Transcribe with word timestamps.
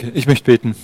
Okay, 0.00 0.12
ich 0.14 0.28
möchte 0.28 0.44
beten. 0.44 0.76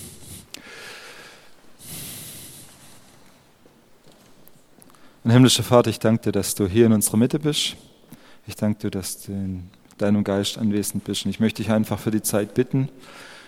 Und 5.22 5.30
himmlischer 5.30 5.62
Vater, 5.62 5.88
ich 5.88 6.00
danke 6.00 6.24
dir, 6.24 6.32
dass 6.32 6.56
du 6.56 6.66
hier 6.66 6.86
in 6.86 6.92
unserer 6.92 7.16
Mitte 7.16 7.38
bist. 7.38 7.76
Ich 8.48 8.56
danke 8.56 8.80
dir, 8.80 8.90
dass 8.90 9.22
du 9.22 9.30
in 9.30 9.70
deinem 9.98 10.24
Geist 10.24 10.58
anwesend 10.58 11.04
bist. 11.04 11.26
Und 11.26 11.30
ich 11.30 11.38
möchte 11.38 11.62
dich 11.62 11.70
einfach 11.70 12.00
für 12.00 12.10
die 12.10 12.22
Zeit 12.22 12.54
bitten. 12.54 12.88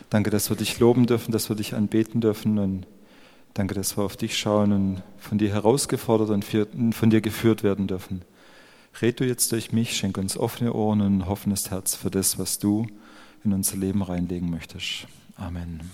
Danke, 0.09 0.31
dass 0.31 0.51
wir 0.51 0.57
dich 0.57 0.79
loben 0.79 1.07
dürfen, 1.07 1.33
dass 1.33 1.49
wir 1.49 1.57
dich 1.57 1.75
anbeten 1.75 2.21
dürfen. 2.21 2.61
Und 2.61 2.87
danke, 3.55 3.75
dass 3.75 3.99
wir 3.99 4.05
auf 4.05 4.17
dich 4.17 4.39
schauen 4.39 4.71
und 4.71 5.03
von 5.19 5.37
dir 5.37 5.51
herausgefordert 5.51 6.31
und 6.31 6.95
von 6.95 7.11
dir 7.11 7.21
geführt 7.21 7.65
werden 7.65 7.89
dürfen. 7.89 8.23
Red 9.03 9.19
du 9.19 9.25
jetzt 9.25 9.51
durch 9.51 9.73
mich, 9.73 9.97
schenk 9.97 10.17
uns 10.17 10.39
offene 10.39 10.73
Ohren 10.75 11.01
und 11.01 11.19
ein 11.19 11.23
offenes 11.23 11.73
Herz 11.73 11.97
für 11.97 12.11
das, 12.13 12.39
was 12.39 12.61
du 12.61 12.87
in 13.43 13.53
unser 13.53 13.77
Leben 13.77 14.03
reinlegen 14.03 14.49
möchtest. 14.49 15.09
Amen. 15.39 15.91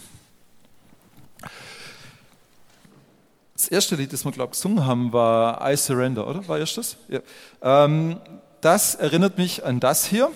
Das 3.54 3.68
erste 3.68 3.96
Lied, 3.96 4.12
das 4.12 4.24
wir, 4.24 4.30
glaube 4.30 4.52
ich, 4.52 4.58
gesungen 4.58 4.86
haben, 4.86 5.12
war 5.12 5.60
I 5.68 5.76
Surrender, 5.76 6.28
oder? 6.28 6.46
War 6.46 6.58
erst 6.58 6.78
das? 6.78 6.96
Ja. 7.08 7.20
Ähm, 7.62 8.20
das 8.60 8.94
erinnert 8.94 9.38
mich 9.38 9.64
an 9.64 9.80
das 9.80 10.06
hier, 10.06 10.30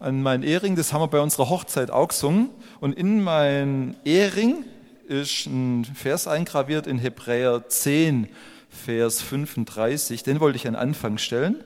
an 0.00 0.22
mein 0.22 0.42
Ehering. 0.42 0.74
Das 0.74 0.92
haben 0.92 1.02
wir 1.02 1.08
bei 1.08 1.20
unserer 1.20 1.50
Hochzeit 1.50 1.90
auch 1.90 2.08
gesungen. 2.08 2.48
Und 2.80 2.94
in 2.94 3.22
mein 3.22 3.96
Ehering 4.04 4.64
ist 5.06 5.46
ein 5.46 5.84
Vers 5.84 6.26
eingraviert 6.26 6.86
in 6.86 6.98
Hebräer 6.98 7.68
10, 7.68 8.28
Vers 8.70 9.20
35. 9.20 10.22
Den 10.22 10.40
wollte 10.40 10.56
ich 10.56 10.66
an 10.66 10.76
Anfang 10.76 11.18
stellen. 11.18 11.62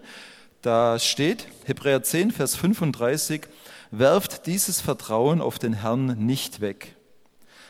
Da 0.61 0.99
steht, 0.99 1.47
Hebräer 1.65 2.03
10, 2.03 2.31
Vers 2.33 2.57
35, 2.57 3.43
werft 3.93 4.47
dieses 4.47 4.81
Vertrauen 4.81 5.41
auf 5.41 5.61
den 5.61 5.75
Herrn 5.75 6.17
nicht 6.27 6.61
weg, 6.61 6.97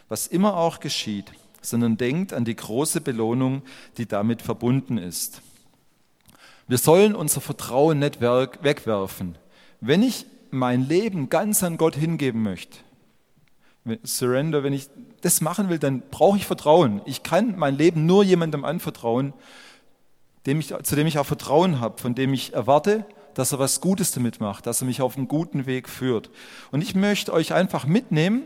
was 0.09 0.27
immer 0.27 0.57
auch 0.57 0.81
geschieht, 0.81 1.33
sondern 1.61 1.99
denkt 1.99 2.33
an 2.33 2.45
die 2.45 2.57
große 2.57 3.01
Belohnung, 3.01 3.63
die 3.99 4.07
damit 4.07 4.41
verbunden 4.41 4.97
ist. 4.97 5.43
Wir 6.69 6.79
sollen 6.79 7.15
unser 7.15 7.41
Vertrauen 7.41 7.99
nicht 7.99 8.21
wegwerfen. 8.21 9.37
Wenn 9.81 10.03
ich 10.03 10.25
mein 10.51 10.87
Leben 10.89 11.29
ganz 11.29 11.63
an 11.63 11.77
Gott 11.77 11.97
hingeben 11.97 12.43
möchte, 12.43 12.79
Surrender, 14.05 14.63
wenn 14.63 14.73
ich 14.73 14.89
das 15.23 15.41
machen 15.41 15.69
will, 15.69 15.81
dann 15.81 16.03
brauche 16.09 16.37
ich 16.37 16.47
Vertrauen. 16.47 17.01
Ich 17.05 17.25
kann 17.25 17.59
mein 17.59 17.77
Leben 17.77 18.07
nur 18.07 18.23
jemandem 18.23 18.65
anvertrauen, 18.65 19.33
dem 20.47 20.61
ich, 20.61 20.73
zu 20.85 20.95
dem 20.95 21.09
ich 21.09 21.19
auch 21.19 21.27
Vertrauen 21.27 21.81
habe, 21.81 22.01
von 22.01 22.15
dem 22.15 22.33
ich 22.33 22.53
erwarte, 22.53 23.05
dass 23.35 23.53
er 23.53 23.59
was 23.59 23.81
Gutes 23.81 24.13
damit 24.13 24.41
macht, 24.41 24.67
dass 24.67 24.83
er 24.83 24.87
mich 24.87 25.03
auf 25.03 25.17
einen 25.17 25.29
guten 25.29 25.67
Weg 25.67 25.89
führt. 25.89 26.31
Und 26.71 26.83
ich 26.83 26.95
möchte 26.95 27.33
euch 27.33 27.53
einfach 27.53 27.87
mitnehmen. 27.87 28.43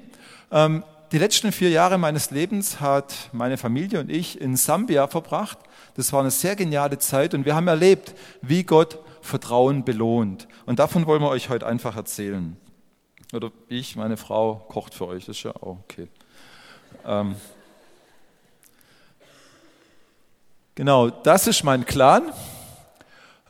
Ähm, 0.50 0.84
die 1.12 1.18
letzten 1.18 1.52
vier 1.52 1.70
Jahre 1.70 1.98
meines 1.98 2.30
Lebens 2.30 2.80
hat 2.80 3.30
meine 3.32 3.56
Familie 3.56 4.00
und 4.00 4.10
ich 4.10 4.40
in 4.40 4.56
Sambia 4.56 5.06
verbracht. 5.06 5.58
Das 5.94 6.12
war 6.12 6.20
eine 6.20 6.30
sehr 6.30 6.56
geniale 6.56 6.98
Zeit 6.98 7.32
und 7.32 7.44
wir 7.44 7.54
haben 7.54 7.68
erlebt, 7.68 8.14
wie 8.42 8.64
Gott 8.64 8.98
Vertrauen 9.22 9.84
belohnt. 9.84 10.48
Und 10.66 10.78
davon 10.78 11.06
wollen 11.06 11.22
wir 11.22 11.28
euch 11.28 11.48
heute 11.48 11.66
einfach 11.66 11.96
erzählen. 11.96 12.56
Oder 13.32 13.50
ich, 13.68 13.96
meine 13.96 14.16
Frau, 14.16 14.56
kocht 14.68 14.94
für 14.94 15.06
euch, 15.08 15.26
das 15.26 15.36
ist 15.36 15.42
ja 15.42 15.50
auch 15.56 15.78
okay. 15.84 16.08
Ähm, 17.04 17.34
genau, 20.74 21.10
das 21.10 21.46
ist 21.46 21.64
mein 21.64 21.84
Clan. 21.84 22.32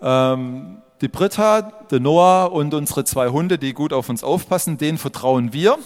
Ähm, 0.00 0.82
die 1.00 1.08
Britta, 1.08 1.62
der 1.90 2.00
Noah 2.00 2.52
und 2.52 2.72
unsere 2.72 3.04
zwei 3.04 3.28
Hunde, 3.28 3.58
die 3.58 3.72
gut 3.74 3.92
auf 3.92 4.08
uns 4.08 4.24
aufpassen, 4.24 4.78
denen 4.78 4.98
vertrauen 4.98 5.52
wir, 5.52 5.78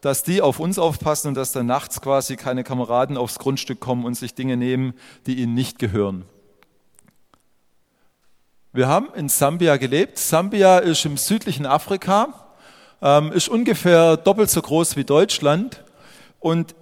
dass 0.00 0.22
die 0.22 0.42
auf 0.42 0.60
uns 0.60 0.78
aufpassen 0.78 1.28
und 1.28 1.34
dass 1.34 1.52
dann 1.52 1.66
nachts 1.66 2.00
quasi 2.00 2.36
keine 2.36 2.62
Kameraden 2.62 3.16
aufs 3.16 3.38
Grundstück 3.38 3.80
kommen 3.80 4.04
und 4.04 4.14
sich 4.14 4.34
Dinge 4.34 4.56
nehmen, 4.56 4.94
die 5.26 5.40
ihnen 5.40 5.54
nicht 5.54 5.78
gehören. 5.78 6.24
Wir 8.72 8.86
haben 8.86 9.08
in 9.14 9.28
Sambia 9.28 9.76
gelebt. 9.76 10.18
Sambia 10.18 10.78
ist 10.78 11.04
im 11.04 11.16
südlichen 11.16 11.66
Afrika, 11.66 12.28
ähm, 13.02 13.32
ist 13.32 13.48
ungefähr 13.48 14.16
doppelt 14.16 14.50
so 14.50 14.62
groß 14.62 14.96
wie 14.96 15.04
Deutschland 15.04 15.82
und 16.38 16.76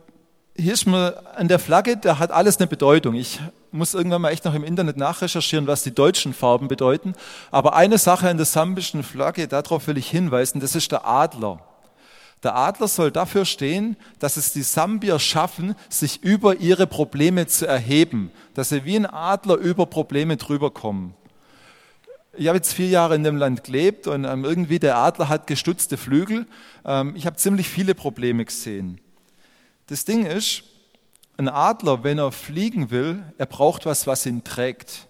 hier 0.59 0.73
ist 0.73 0.87
mir 0.87 1.23
an 1.37 1.49
der 1.49 1.59
Flagge, 1.59 1.97
da 1.97 2.19
hat 2.19 2.31
alles 2.31 2.59
eine 2.59 2.67
Bedeutung. 2.67 3.15
Ich 3.15 3.41
muss 3.77 3.95
irgendwann 3.95 4.23
mal 4.23 4.31
echt 4.31 4.45
noch 4.45 4.55
im 4.55 4.65
Internet 4.65 4.97
nachrecherchieren, 4.97 5.67
was 5.67 5.83
die 5.83 5.95
deutschen 5.95 6.35
Farben 6.35 6.69
bedeuten. 6.69 7.15
Aber 7.51 7.75
eine 7.75 7.99
Sache 7.99 8.29
an 8.29 8.37
der 8.37 8.47
sambischen 8.47 9.03
Flagge, 9.03 9.49
darauf 9.49 9.87
will 9.87 9.99
ich 9.99 10.11
hinweisen, 10.11 10.61
das 10.61 10.75
ist 10.75 10.93
der 10.93 11.07
Adler. 11.07 11.61
Der 12.43 12.55
Adler 12.55 12.89
soll 12.89 13.11
dafür 13.11 13.45
stehen, 13.45 13.97
dass 14.19 14.37
es 14.37 14.53
die 14.53 14.63
Sambier 14.63 15.19
schaffen, 15.19 15.75
sich 15.89 16.23
über 16.23 16.57
ihre 16.57 16.87
Probleme 16.87 17.47
zu 17.47 17.67
erheben, 17.67 18.31
dass 18.55 18.69
sie 18.69 18.85
wie 18.85 18.97
ein 18.97 19.07
Adler 19.07 19.57
über 19.57 19.87
Probleme 19.87 20.37
drüber 20.37 20.71
kommen. 20.71 21.15
Ich 22.39 22.49
habe 22.49 22.59
jetzt 22.59 22.75
vier 22.75 22.89
Jahre 22.89 23.15
in 23.15 23.25
dem 23.25 23.37
Land 23.37 23.65
gelebt 23.65 24.07
und 24.07 24.25
ähm, 24.25 24.45
irgendwie 24.45 24.79
der 24.79 24.99
Adler 24.99 25.31
hat 25.31 25.47
gestutzte 25.47 25.97
Flügel. 25.97 26.47
Ähm, 26.85 27.15
ich 27.17 27.27
habe 27.27 27.37
ziemlich 27.37 27.69
viele 27.69 27.95
Probleme 27.95 28.45
gesehen. 28.45 29.01
Das 29.87 30.05
Ding 30.05 30.27
ist, 30.27 30.65
ein 31.37 31.49
Adler, 31.49 32.03
wenn 32.03 32.19
er 32.19 32.33
fliegen 32.33 32.91
will, 32.91 33.23
er 33.39 33.47
braucht 33.47 33.87
was, 33.87 34.07
was 34.07 34.27
ihn 34.27 34.43
trägt. 34.45 35.07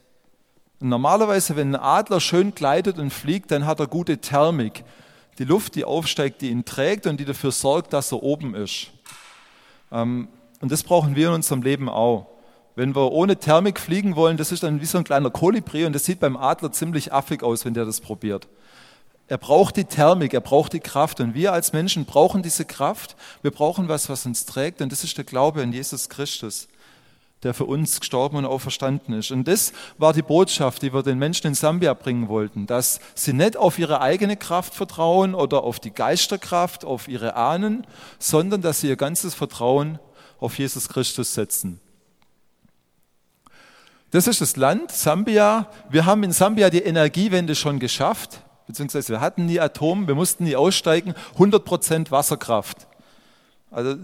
Und 0.81 0.89
normalerweise, 0.89 1.57
wenn 1.57 1.75
ein 1.75 1.81
Adler 1.81 2.21
schön 2.21 2.55
gleitet 2.55 2.99
und 2.99 3.13
fliegt, 3.13 3.51
dann 3.51 3.67
hat 3.67 3.81
er 3.81 3.87
gute 3.87 4.19
Thermik. 4.19 4.85
Die 5.39 5.45
Luft, 5.45 5.75
die 5.75 5.85
aufsteigt, 5.85 6.43
die 6.43 6.51
ihn 6.51 6.65
trägt 6.65 7.07
und 7.07 7.19
die 7.21 7.25
dafür 7.25 7.53
sorgt, 7.53 7.93
dass 7.93 8.13
er 8.13 8.23
oben 8.23 8.55
ist. 8.55 8.89
Ähm, 9.93 10.29
und 10.61 10.73
das 10.73 10.83
brauchen 10.83 11.15
wir 11.15 11.29
in 11.29 11.35
unserem 11.35 11.63
Leben 11.63 11.89
auch. 11.89 12.27
Wenn 12.75 12.95
wir 12.95 13.13
ohne 13.13 13.37
Thermik 13.37 13.81
fliegen 13.81 14.17
wollen, 14.17 14.37
das 14.37 14.53
ist 14.53 14.63
dann 14.63 14.81
wie 14.81 14.87
so 14.87 14.99
ein 14.99 15.05
kleiner 15.05 15.31
Kolibri 15.31 15.87
und 15.87 15.95
das 15.95 16.05
sieht 16.05 16.21
beim 16.21 16.37
Adler 16.37 16.73
ziemlich 16.73 17.13
affig 17.13 17.43
aus, 17.43 17.65
wenn 17.65 17.75
der 17.75 17.85
das 17.85 18.01
probiert. 18.01 18.49
Er 19.29 19.39
braucht 19.39 19.77
die 19.77 19.85
Thermik, 19.85 20.35
er 20.35 20.41
braucht 20.41 20.73
die 20.73 20.81
Kraft. 20.81 21.21
Und 21.21 21.35
wir 21.35 21.53
als 21.53 21.73
Menschen 21.73 22.05
brauchen 22.05 22.43
diese 22.43 22.65
Kraft. 22.65 23.17
Wir 23.43 23.51
brauchen 23.51 23.89
was, 23.89 24.09
was 24.09 24.25
uns 24.25 24.47
trägt. 24.47 24.81
Und 24.81 24.93
das 24.93 25.03
ist 25.03 25.17
der 25.17 25.25
Glaube 25.25 25.63
an 25.63 25.73
Jesus 25.73 26.09
Christus, 26.09 26.69
der 27.43 27.53
für 27.53 27.65
uns 27.65 27.99
gestorben 27.99 28.37
und 28.37 28.45
auferstanden 28.45 29.15
ist. 29.15 29.33
Und 29.33 29.49
das 29.49 29.73
war 29.99 30.13
die 30.13 30.23
Botschaft, 30.23 30.83
die 30.83 30.95
wir 30.95 31.03
den 31.03 31.19
Menschen 31.19 31.49
in 31.49 31.55
Sambia 31.55 31.93
bringen 31.95 32.29
wollten, 32.29 32.67
dass 32.69 33.01
sie 33.17 33.33
nicht 33.33 33.57
auf 33.57 33.81
ihre 33.81 34.01
eigene 34.01 34.37
Kraft 34.37 34.75
vertrauen 34.75 35.35
oder 35.35 35.65
auf 35.65 35.81
die 35.81 35.93
Geisterkraft, 35.93 36.85
auf 36.85 37.09
ihre 37.09 37.35
Ahnen, 37.35 37.85
sondern 38.21 38.63
dass 38.63 38.81
sie 38.81 38.89
ihr 38.89 38.97
ganzes 38.97 39.35
Vertrauen 39.35 39.99
auf 40.39 40.57
Jesus 40.57 40.89
Christus 40.89 41.35
setzen. 41.35 41.81
Das 44.13 44.29
ist 44.29 44.41
das 44.41 44.55
Land 44.55 44.93
Sambia. 44.93 45.69
Wir 45.91 46.07
haben 46.07 46.23
in 46.23 46.31
Sambia 46.31 46.71
die 46.71 46.83
Energiewende 46.83 47.57
schon 47.57 47.81
geschafft 47.81 48.41
beziehungsweise 48.67 49.13
wir 49.13 49.21
hatten 49.21 49.47
nie 49.47 49.61
Atom, 49.61 50.07
wir 50.09 50.15
mussten 50.15 50.45
nie 50.45 50.57
aussteigen, 50.57 51.15
100% 51.39 52.11
Wasserkraft. 52.11 52.87
Also 53.71 53.97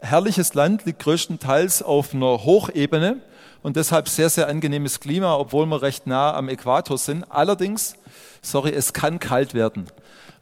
herrliches 0.00 0.54
Land 0.54 0.84
liegt 0.84 1.00
größtenteils 1.00 1.82
auf 1.82 2.14
einer 2.14 2.44
Hochebene 2.44 3.20
und 3.62 3.76
deshalb 3.76 4.08
sehr, 4.08 4.30
sehr 4.30 4.48
angenehmes 4.48 5.00
Klima, 5.00 5.34
obwohl 5.36 5.66
wir 5.66 5.82
recht 5.82 6.06
nah 6.06 6.34
am 6.34 6.48
Äquator 6.48 6.98
sind. 6.98 7.24
Allerdings, 7.30 7.94
sorry, 8.42 8.70
es 8.70 8.92
kann 8.92 9.18
kalt 9.18 9.54
werden. 9.54 9.86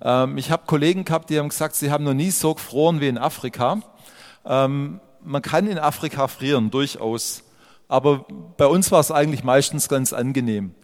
Ähm, 0.02 0.36
ich 0.38 0.50
habe 0.50 0.64
Kollegen 0.66 1.04
gehabt, 1.04 1.30
die 1.30 1.38
haben 1.38 1.48
gesagt, 1.48 1.74
sie 1.74 1.90
haben 1.90 2.04
noch 2.04 2.14
nie 2.14 2.30
so 2.30 2.54
gefroren 2.54 3.00
wie 3.00 3.08
in 3.08 3.18
Afrika. 3.18 3.80
Ähm, 4.44 5.00
man 5.22 5.42
kann 5.42 5.66
in 5.66 5.78
Afrika 5.78 6.28
frieren, 6.28 6.70
durchaus. 6.70 7.42
Aber 7.88 8.26
bei 8.56 8.66
uns 8.66 8.90
war 8.92 9.00
es 9.00 9.10
eigentlich 9.10 9.44
meistens 9.44 9.88
ganz 9.88 10.12
angenehm. 10.12 10.74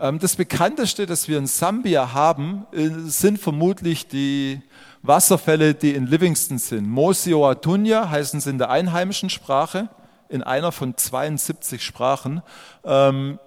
Ähm, 0.00 0.18
das 0.18 0.36
bekannteste, 0.36 1.04
das 1.04 1.28
wir 1.28 1.36
in 1.36 1.46
Sambia 1.46 2.12
haben, 2.14 2.66
äh, 2.72 2.88
sind 3.04 3.38
vermutlich 3.38 4.08
die 4.08 4.62
Wasserfälle, 5.02 5.74
die 5.74 5.92
in 5.94 6.06
Livingston 6.06 6.58
sind. 6.58 6.88
Mosio 6.88 7.48
Atunya 7.48 8.08
heißen 8.08 8.40
sie 8.40 8.50
in 8.50 8.58
der 8.58 8.70
einheimischen 8.70 9.28
Sprache, 9.28 9.88
in 10.28 10.42
einer 10.42 10.72
von 10.72 10.96
72 10.96 11.84
Sprachen. 11.84 12.42
Ähm, 12.84 13.38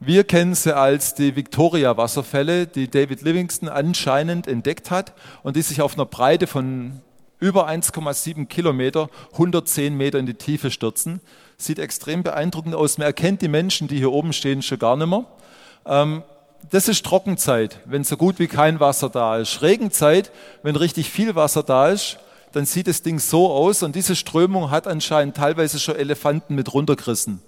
wir 0.00 0.22
kennen 0.22 0.54
sie 0.54 0.76
als 0.76 1.14
die 1.14 1.34
Victoria-Wasserfälle, 1.34 2.68
die 2.68 2.88
David 2.88 3.22
Livingston 3.22 3.68
anscheinend 3.68 4.46
entdeckt 4.46 4.92
hat 4.92 5.14
und 5.42 5.56
die 5.56 5.62
sich 5.62 5.82
auf 5.82 5.94
einer 5.94 6.06
Breite 6.06 6.46
von 6.46 7.00
über 7.40 7.68
1,7 7.68 8.46
Kilometer, 8.46 9.08
110 9.32 9.96
Meter 9.96 10.18
in 10.18 10.26
die 10.26 10.34
Tiefe 10.34 10.70
stürzen. 10.70 11.20
Sieht 11.56 11.78
extrem 11.78 12.22
beeindruckend 12.22 12.74
aus. 12.74 12.98
Man 12.98 13.06
erkennt 13.06 13.42
die 13.42 13.48
Menschen, 13.48 13.88
die 13.88 13.98
hier 13.98 14.12
oben 14.12 14.32
stehen, 14.32 14.62
schon 14.62 14.78
gar 14.78 14.96
nicht 14.96 15.08
mehr. 15.08 15.24
Ähm, 15.86 16.22
das 16.70 16.88
ist 16.88 17.04
Trockenzeit, 17.04 17.80
wenn 17.84 18.04
so 18.04 18.16
gut 18.16 18.38
wie 18.38 18.48
kein 18.48 18.80
Wasser 18.80 19.08
da 19.08 19.38
ist. 19.38 19.62
Regenzeit, 19.62 20.32
wenn 20.62 20.76
richtig 20.76 21.10
viel 21.10 21.34
Wasser 21.34 21.62
da 21.62 21.88
ist, 21.88 22.18
dann 22.52 22.64
sieht 22.64 22.88
das 22.88 23.02
Ding 23.02 23.18
so 23.18 23.50
aus 23.50 23.82
und 23.82 23.94
diese 23.94 24.16
Strömung 24.16 24.70
hat 24.70 24.86
anscheinend 24.86 25.36
teilweise 25.36 25.78
schon 25.78 25.96
Elefanten 25.96 26.54
mit 26.54 26.72
runtergerissen 26.72 27.40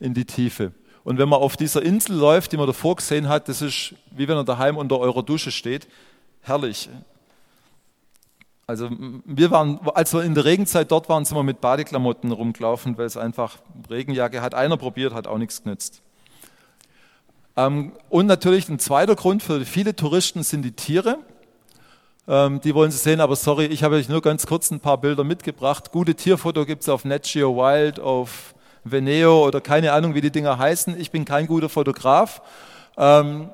in 0.00 0.14
die 0.14 0.24
Tiefe. 0.24 0.72
Und 1.04 1.18
wenn 1.18 1.28
man 1.28 1.40
auf 1.40 1.56
dieser 1.56 1.82
Insel 1.82 2.16
läuft, 2.16 2.52
die 2.52 2.56
man 2.56 2.66
davor 2.66 2.96
gesehen 2.96 3.28
hat, 3.28 3.48
das 3.48 3.62
ist 3.62 3.94
wie 4.10 4.28
wenn 4.28 4.36
er 4.36 4.44
daheim 4.44 4.76
unter 4.76 4.98
eurer 4.98 5.22
Dusche 5.22 5.50
steht. 5.50 5.86
Herrlich. 6.42 6.88
Also 8.68 8.90
wir 9.24 9.50
waren, 9.50 9.80
als 9.94 10.12
wir 10.12 10.22
in 10.22 10.34
der 10.34 10.44
Regenzeit 10.44 10.90
dort 10.90 11.08
waren, 11.08 11.24
sind 11.24 11.38
wir 11.38 11.42
mit 11.42 11.62
Badeklamotten 11.62 12.30
rumgelaufen, 12.32 12.98
weil 12.98 13.06
es 13.06 13.16
einfach 13.16 13.56
Regenjacke 13.88 14.42
hat 14.42 14.54
einer 14.54 14.76
probiert, 14.76 15.14
hat 15.14 15.26
auch 15.26 15.38
nichts 15.38 15.62
genützt. 15.62 16.02
Ähm, 17.56 17.92
und 18.10 18.26
natürlich 18.26 18.68
ein 18.68 18.78
zweiter 18.78 19.16
Grund 19.16 19.42
für 19.42 19.64
viele 19.64 19.96
Touristen 19.96 20.42
sind 20.42 20.66
die 20.66 20.72
Tiere. 20.72 21.18
Ähm, 22.28 22.60
die 22.60 22.74
wollen 22.74 22.90
sie 22.90 22.98
sehen, 22.98 23.22
aber 23.22 23.36
sorry, 23.36 23.64
ich 23.64 23.84
habe 23.84 23.94
euch 23.94 24.10
nur 24.10 24.20
ganz 24.20 24.46
kurz 24.46 24.70
ein 24.70 24.80
paar 24.80 24.98
Bilder 24.98 25.24
mitgebracht. 25.24 25.90
Gute 25.90 26.14
Tierfoto 26.14 26.66
gibt 26.66 26.82
es 26.82 26.90
auf 26.90 27.06
Net 27.06 27.22
Geo 27.22 27.56
Wild, 27.56 27.98
auf 27.98 28.54
Veneo 28.84 29.46
oder 29.46 29.62
keine 29.62 29.94
Ahnung, 29.94 30.14
wie 30.14 30.20
die 30.20 30.30
Dinger 30.30 30.58
heißen. 30.58 31.00
Ich 31.00 31.10
bin 31.10 31.24
kein 31.24 31.46
guter 31.46 31.70
Fotograf. 31.70 32.42
Ähm, 32.98 33.48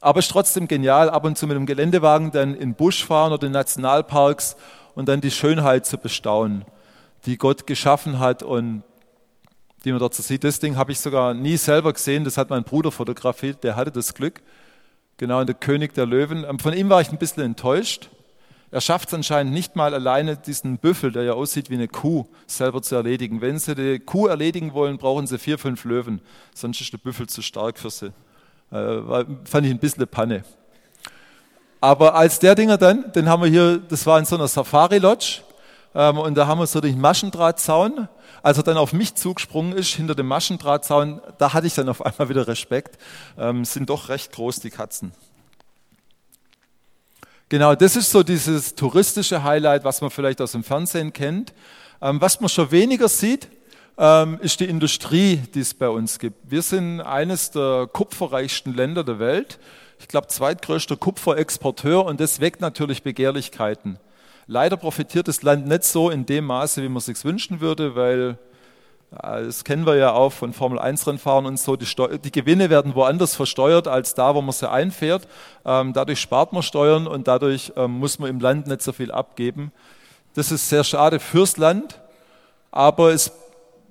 aber 0.00 0.18
es 0.18 0.26
ist 0.26 0.32
trotzdem 0.32 0.68
genial, 0.68 1.10
ab 1.10 1.24
und 1.24 1.38
zu 1.38 1.46
mit 1.46 1.56
dem 1.56 1.66
Geländewagen 1.66 2.30
dann 2.30 2.54
in 2.54 2.74
Busch 2.74 3.04
fahren 3.04 3.32
oder 3.32 3.46
in 3.46 3.52
Nationalparks 3.52 4.56
und 4.94 5.08
dann 5.08 5.20
die 5.20 5.30
Schönheit 5.30 5.86
zu 5.86 5.98
bestaunen, 5.98 6.64
die 7.24 7.38
Gott 7.38 7.66
geschaffen 7.66 8.18
hat 8.18 8.42
und 8.42 8.82
die 9.84 9.92
man 9.92 10.00
dort 10.00 10.14
so 10.14 10.22
sieht. 10.22 10.42
Das 10.42 10.58
Ding 10.58 10.76
habe 10.76 10.92
ich 10.92 10.98
sogar 10.98 11.32
nie 11.32 11.56
selber 11.56 11.92
gesehen, 11.92 12.24
das 12.24 12.36
hat 12.36 12.50
mein 12.50 12.64
Bruder 12.64 12.90
fotografiert, 12.90 13.62
der 13.62 13.76
hatte 13.76 13.92
das 13.92 14.14
Glück. 14.14 14.42
Genau, 15.16 15.42
der 15.44 15.54
König 15.54 15.94
der 15.94 16.06
Löwen. 16.06 16.44
Ähm, 16.44 16.58
von 16.58 16.74
ihm 16.74 16.90
war 16.90 17.00
ich 17.00 17.10
ein 17.10 17.18
bisschen 17.18 17.42
enttäuscht. 17.42 18.10
Er 18.70 18.80
schafft 18.80 19.08
es 19.08 19.14
anscheinend 19.14 19.52
nicht 19.52 19.76
mal 19.76 19.94
alleine, 19.94 20.36
diesen 20.36 20.78
Büffel, 20.78 21.12
der 21.12 21.22
ja 21.22 21.32
aussieht 21.32 21.70
wie 21.70 21.74
eine 21.74 21.88
Kuh, 21.88 22.26
selber 22.46 22.82
zu 22.82 22.96
erledigen. 22.96 23.40
Wenn 23.40 23.58
Sie 23.58 23.74
die 23.74 24.00
Kuh 24.00 24.26
erledigen 24.26 24.74
wollen, 24.74 24.98
brauchen 24.98 25.26
Sie 25.26 25.38
vier, 25.38 25.56
fünf 25.56 25.84
Löwen, 25.84 26.20
sonst 26.52 26.80
ist 26.80 26.92
der 26.92 26.98
Büffel 26.98 27.28
zu 27.28 27.42
stark 27.42 27.78
für 27.78 27.90
Sie. 27.90 28.12
Äh, 28.70 29.24
fand 29.44 29.66
ich 29.66 29.72
ein 29.72 29.78
bisschen 29.78 30.00
eine 30.00 30.06
Panne. 30.06 30.44
Aber 31.80 32.14
als 32.14 32.38
der 32.38 32.54
Dinger 32.54 32.78
dann, 32.78 33.12
den 33.12 33.28
haben 33.28 33.42
wir 33.42 33.50
hier, 33.50 33.78
das 33.78 34.06
war 34.06 34.18
in 34.18 34.24
so 34.24 34.36
einer 34.36 34.48
Safari-Lodge, 34.48 35.42
ähm, 35.96 36.18
und 36.18 36.34
da 36.34 36.46
haben 36.46 36.58
wir 36.58 36.66
so 36.66 36.80
den 36.80 37.00
Maschendrahtzaun. 37.00 38.08
Als 38.42 38.58
er 38.58 38.62
dann 38.62 38.76
auf 38.76 38.92
mich 38.92 39.14
zugesprungen 39.14 39.72
ist, 39.72 39.88
hinter 39.88 40.14
dem 40.14 40.26
Maschendrahtzaun, 40.26 41.20
da 41.38 41.52
hatte 41.52 41.66
ich 41.66 41.74
dann 41.74 41.88
auf 41.88 42.04
einmal 42.04 42.28
wieder 42.28 42.46
Respekt. 42.46 42.98
Ähm, 43.38 43.64
sind 43.64 43.88
doch 43.88 44.10
recht 44.10 44.32
groß, 44.32 44.60
die 44.60 44.70
Katzen. 44.70 45.12
Genau, 47.48 47.74
das 47.74 47.96
ist 47.96 48.10
so 48.10 48.22
dieses 48.22 48.74
touristische 48.74 49.42
Highlight, 49.42 49.84
was 49.84 50.00
man 50.00 50.10
vielleicht 50.10 50.40
aus 50.40 50.52
dem 50.52 50.64
Fernsehen 50.64 51.12
kennt. 51.12 51.54
Ähm, 52.02 52.20
was 52.20 52.40
man 52.40 52.50
schon 52.50 52.70
weniger 52.70 53.08
sieht, 53.08 53.48
ähm, 53.98 54.38
ist 54.40 54.60
die 54.60 54.66
Industrie, 54.66 55.42
die 55.54 55.60
es 55.60 55.74
bei 55.74 55.88
uns 55.88 56.18
gibt. 56.18 56.50
Wir 56.50 56.62
sind 56.62 57.00
eines 57.00 57.50
der 57.50 57.88
kupferreichsten 57.92 58.74
Länder 58.74 59.04
der 59.04 59.18
Welt. 59.18 59.58
Ich 59.98 60.08
glaube, 60.08 60.26
zweitgrößter 60.26 60.96
Kupferexporteur 60.96 62.04
und 62.04 62.20
das 62.20 62.40
weckt 62.40 62.60
natürlich 62.60 63.02
Begehrlichkeiten. 63.02 63.98
Leider 64.46 64.76
profitiert 64.76 65.28
das 65.28 65.42
Land 65.42 65.66
nicht 65.66 65.84
so 65.84 66.10
in 66.10 66.26
dem 66.26 66.44
Maße, 66.46 66.82
wie 66.82 66.88
man 66.88 66.98
es 66.98 67.06
sich 67.06 67.24
wünschen 67.24 67.60
würde, 67.60 67.96
weil 67.96 68.38
das 69.10 69.64
kennen 69.64 69.86
wir 69.86 69.96
ja 69.96 70.12
auch 70.12 70.32
von 70.32 70.52
Formel 70.52 70.78
1 70.78 71.06
Rennfahren 71.06 71.46
und 71.46 71.58
so. 71.58 71.76
Die, 71.76 71.86
die, 72.18 72.32
Gewinne 72.32 72.70
werden 72.70 72.94
woanders 72.94 73.34
versteuert 73.34 73.88
als 73.88 74.14
da, 74.14 74.34
wo 74.34 74.42
man 74.42 74.52
sie 74.52 74.70
einfährt. 74.70 75.28
Ähm, 75.64 75.92
dadurch 75.92 76.20
spart 76.20 76.52
man 76.52 76.62
Steuern 76.62 77.06
und 77.06 77.28
dadurch 77.28 77.72
ähm, 77.76 77.92
muss 77.92 78.18
man 78.18 78.28
im 78.28 78.40
Land 78.40 78.66
nicht 78.66 78.82
so 78.82 78.92
viel 78.92 79.12
abgeben. 79.12 79.72
Das 80.34 80.50
ist 80.52 80.68
sehr 80.68 80.84
schade 80.84 81.20
fürs 81.20 81.56
Land, 81.56 82.00
aber 82.70 83.12
es 83.12 83.32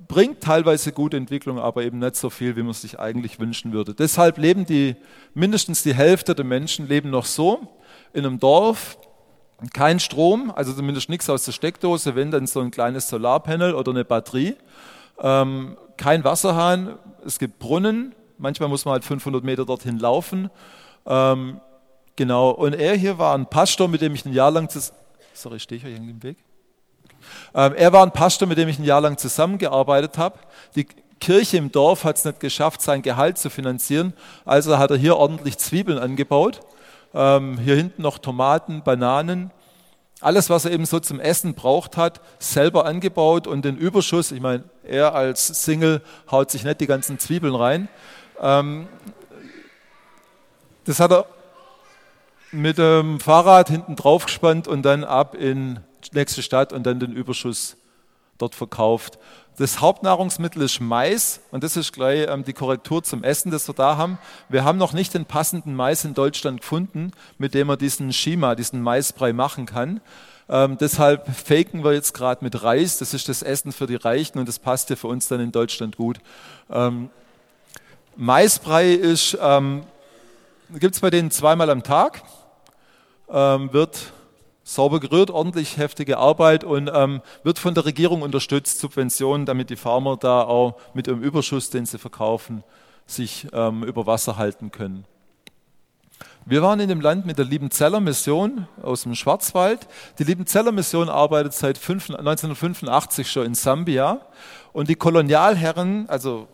bringt 0.07 0.41
teilweise 0.41 0.91
gute 0.91 1.17
Entwicklung, 1.17 1.59
aber 1.59 1.83
eben 1.83 1.99
nicht 1.99 2.15
so 2.15 2.29
viel, 2.29 2.55
wie 2.55 2.63
man 2.63 2.73
sich 2.73 2.99
eigentlich 2.99 3.39
wünschen 3.39 3.73
würde. 3.73 3.93
Deshalb 3.93 4.37
leben 4.37 4.65
die, 4.65 4.95
mindestens 5.33 5.83
die 5.83 5.93
Hälfte 5.93 6.35
der 6.35 6.45
Menschen 6.45 6.87
leben 6.87 7.09
noch 7.09 7.25
so 7.25 7.67
in 8.13 8.25
einem 8.25 8.39
Dorf, 8.39 8.97
kein 9.73 9.99
Strom, 9.99 10.51
also 10.51 10.73
zumindest 10.73 11.09
nichts 11.09 11.29
aus 11.29 11.45
der 11.45 11.53
Steckdose, 11.53 12.15
wenn 12.15 12.31
dann 12.31 12.45
so 12.45 12.59
ein 12.59 12.71
kleines 12.71 13.09
Solarpanel 13.09 13.73
oder 13.73 13.91
eine 13.91 14.05
Batterie, 14.05 14.55
ähm, 15.19 15.77
kein 15.97 16.23
Wasserhahn, 16.23 16.99
es 17.25 17.39
gibt 17.39 17.59
Brunnen, 17.59 18.13
manchmal 18.37 18.69
muss 18.69 18.85
man 18.85 18.93
halt 18.93 19.05
500 19.05 19.43
Meter 19.43 19.65
dorthin 19.65 19.97
laufen. 19.97 20.49
Ähm, 21.05 21.61
genau, 22.15 22.51
und 22.51 22.73
er 22.73 22.95
hier 22.95 23.17
war 23.17 23.35
ein 23.35 23.49
Pastor, 23.49 23.87
mit 23.87 24.01
dem 24.01 24.13
ich 24.13 24.25
ein 24.25 24.33
Jahr 24.33 24.51
lang, 24.51 24.69
sorry, 25.33 25.59
stehe 25.59 25.79
ich 25.79 25.85
euch 25.85 25.93
irgendwie 25.93 26.11
im 26.11 26.23
Weg? 26.23 26.37
Ähm, 27.53 27.73
er 27.75 27.93
war 27.93 28.03
ein 28.03 28.11
Pastor, 28.11 28.47
mit 28.47 28.57
dem 28.57 28.67
ich 28.67 28.79
ein 28.79 28.83
Jahr 28.83 29.01
lang 29.01 29.17
zusammengearbeitet 29.17 30.17
habe. 30.17 30.39
Die 30.75 30.87
Kirche 31.19 31.57
im 31.57 31.71
Dorf 31.71 32.03
hat 32.03 32.17
es 32.17 32.25
nicht 32.25 32.39
geschafft, 32.39 32.81
sein 32.81 33.01
Gehalt 33.01 33.37
zu 33.37 33.49
finanzieren. 33.49 34.13
Also 34.45 34.77
hat 34.77 34.91
er 34.91 34.97
hier 34.97 35.17
ordentlich 35.17 35.57
Zwiebeln 35.57 35.97
angebaut. 35.97 36.59
Ähm, 37.13 37.57
hier 37.57 37.75
hinten 37.75 38.01
noch 38.01 38.17
Tomaten, 38.17 38.83
Bananen. 38.83 39.51
Alles, 40.21 40.49
was 40.49 40.65
er 40.65 40.71
eben 40.71 40.85
so 40.85 40.99
zum 40.99 41.19
Essen 41.19 41.53
braucht 41.53 41.97
hat, 41.97 42.21
selber 42.39 42.85
angebaut 42.85 43.47
und 43.47 43.65
den 43.65 43.77
Überschuss, 43.77 44.31
ich 44.31 44.41
meine, 44.41 44.63
er 44.83 45.13
als 45.13 45.47
Single 45.47 46.01
haut 46.31 46.51
sich 46.51 46.63
nicht 46.63 46.81
die 46.81 46.87
ganzen 46.87 47.19
Zwiebeln 47.19 47.55
rein. 47.55 47.89
Ähm, 48.41 48.87
das 50.85 50.99
hat 50.99 51.11
er 51.11 51.25
mit 52.51 52.77
dem 52.77 53.19
Fahrrad 53.19 53.69
hinten 53.69 53.95
drauf 53.95 54.25
gespannt 54.25 54.67
und 54.67 54.83
dann 54.83 55.03
ab 55.03 55.35
in 55.35 55.79
nächste 56.13 56.41
Stadt 56.41 56.73
und 56.73 56.83
dann 56.83 56.99
den 56.99 57.13
Überschuss 57.13 57.77
dort 58.37 58.55
verkauft. 58.55 59.17
Das 59.57 59.79
Hauptnahrungsmittel 59.79 60.61
ist 60.63 60.81
Mais 60.81 61.39
und 61.51 61.63
das 61.63 61.77
ist 61.77 61.93
gleich 61.93 62.27
ähm, 62.27 62.43
die 62.43 62.51
Korrektur 62.51 63.03
zum 63.03 63.23
Essen, 63.23 63.51
das 63.51 63.69
wir 63.69 63.75
da 63.75 63.95
haben. 63.95 64.17
Wir 64.49 64.65
haben 64.65 64.77
noch 64.77 64.91
nicht 64.91 65.13
den 65.13 65.25
passenden 65.25 65.75
Mais 65.75 66.03
in 66.03 66.13
Deutschland 66.13 66.59
gefunden, 66.59 67.11
mit 67.37 67.53
dem 67.53 67.67
man 67.67 67.77
diesen 67.77 68.11
Schima, 68.11 68.55
diesen 68.55 68.81
Maisbrei 68.81 69.31
machen 69.31 69.65
kann. 69.65 70.01
Ähm, 70.49 70.77
deshalb 70.77 71.27
faken 71.33 71.85
wir 71.85 71.93
jetzt 71.93 72.13
gerade 72.13 72.43
mit 72.43 72.63
Reis. 72.63 72.97
Das 72.97 73.13
ist 73.13 73.29
das 73.29 73.41
Essen 73.41 73.71
für 73.71 73.87
die 73.87 73.95
Reichen 73.95 74.39
und 74.39 74.47
das 74.47 74.59
passt 74.59 74.89
ja 74.89 74.97
für 74.97 75.07
uns 75.07 75.29
dann 75.29 75.39
in 75.39 75.53
Deutschland 75.53 75.95
gut. 75.95 76.17
Ähm, 76.69 77.09
Maisbrei 78.17 78.91
ist, 78.91 79.37
ähm, 79.41 79.83
gibt 80.79 80.95
es 80.95 81.01
bei 81.01 81.09
denen 81.09 81.31
zweimal 81.31 81.69
am 81.69 81.81
Tag, 81.81 82.23
ähm, 83.29 83.71
wird 83.71 84.13
sauber 84.65 84.99
gerührt, 84.99 85.29
ordentlich 85.29 85.77
heftige 85.77 86.17
Arbeit 86.17 86.63
und 86.63 86.89
ähm, 86.91 87.21
wird 87.43 87.59
von 87.59 87.75
der 87.75 87.85
Regierung 87.85 88.23
unterstützt, 88.23 88.79
Subventionen, 88.79 89.45
damit 89.45 89.69
die 89.69 89.75
Farmer 89.75 90.17
da 90.17 90.41
auch 90.41 90.75
mit 90.95 91.07
ihrem 91.07 91.21
Überschuss, 91.21 91.69
den 91.69 91.85
sie 91.85 91.99
verkaufen, 91.99 92.63
sich 93.05 93.47
ähm, 93.53 93.83
über 93.83 94.07
Wasser 94.07 94.37
halten 94.37 94.71
können. 94.71 95.05
Wir 96.45 96.61
waren 96.63 96.79
in 96.79 96.89
dem 96.89 96.99
Land 96.99 97.25
mit 97.27 97.37
der 97.37 97.45
Liebenzeller 97.45 97.99
Mission 97.99 98.67
aus 98.81 99.03
dem 99.03 99.13
Schwarzwald. 99.13 99.87
Die 100.17 100.23
Liebenzeller 100.23 100.71
Mission 100.71 101.09
arbeitet 101.09 101.53
seit 101.53 101.77
1985 101.77 103.31
schon 103.31 103.45
in 103.45 103.55
Sambia 103.55 104.21
und 104.73 104.89
die 104.89 104.95
Kolonialherren, 104.95 106.09
also 106.09 106.47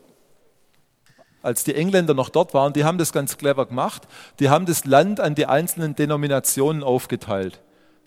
als 1.41 1.63
die 1.63 1.75
Engländer 1.75 2.13
noch 2.13 2.29
dort 2.29 2.53
waren, 2.53 2.73
die 2.73 2.83
haben 2.83 2.97
das 2.97 3.13
ganz 3.13 3.37
clever 3.37 3.65
gemacht. 3.65 4.03
Die 4.39 4.49
haben 4.49 4.65
das 4.65 4.85
Land 4.85 5.19
an 5.19 5.33
die 5.33 5.45
einzelnen 5.45 5.95
Denominationen 5.95 6.83
aufgeteilt. 6.83 7.61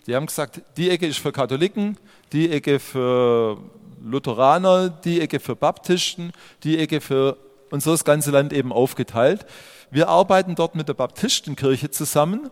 Die 0.07 0.15
haben 0.15 0.27
gesagt, 0.27 0.61
die 0.77 0.89
Ecke 0.89 1.07
ist 1.07 1.19
für 1.19 1.31
Katholiken, 1.31 1.97
die 2.31 2.51
Ecke 2.51 2.79
für 2.79 3.57
Lutheraner, 4.03 4.89
die 4.89 5.19
Ecke 5.21 5.39
für 5.39 5.55
Baptisten, 5.55 6.31
die 6.63 6.77
Ecke 6.77 7.01
für 7.01 7.37
und 7.71 7.81
so 7.81 7.91
das 7.91 8.05
ganze 8.05 8.31
Land 8.31 8.53
eben 8.53 8.71
aufgeteilt. 8.71 9.45
Wir 9.89 10.07
arbeiten 10.07 10.55
dort 10.55 10.75
mit 10.75 10.87
der 10.87 10.93
Baptistenkirche 10.93 11.89
zusammen 11.89 12.51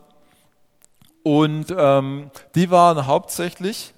und 1.22 1.67
ähm, 1.77 2.31
die 2.55 2.72
waren 2.72 3.05
hauptsächlich 3.05 3.93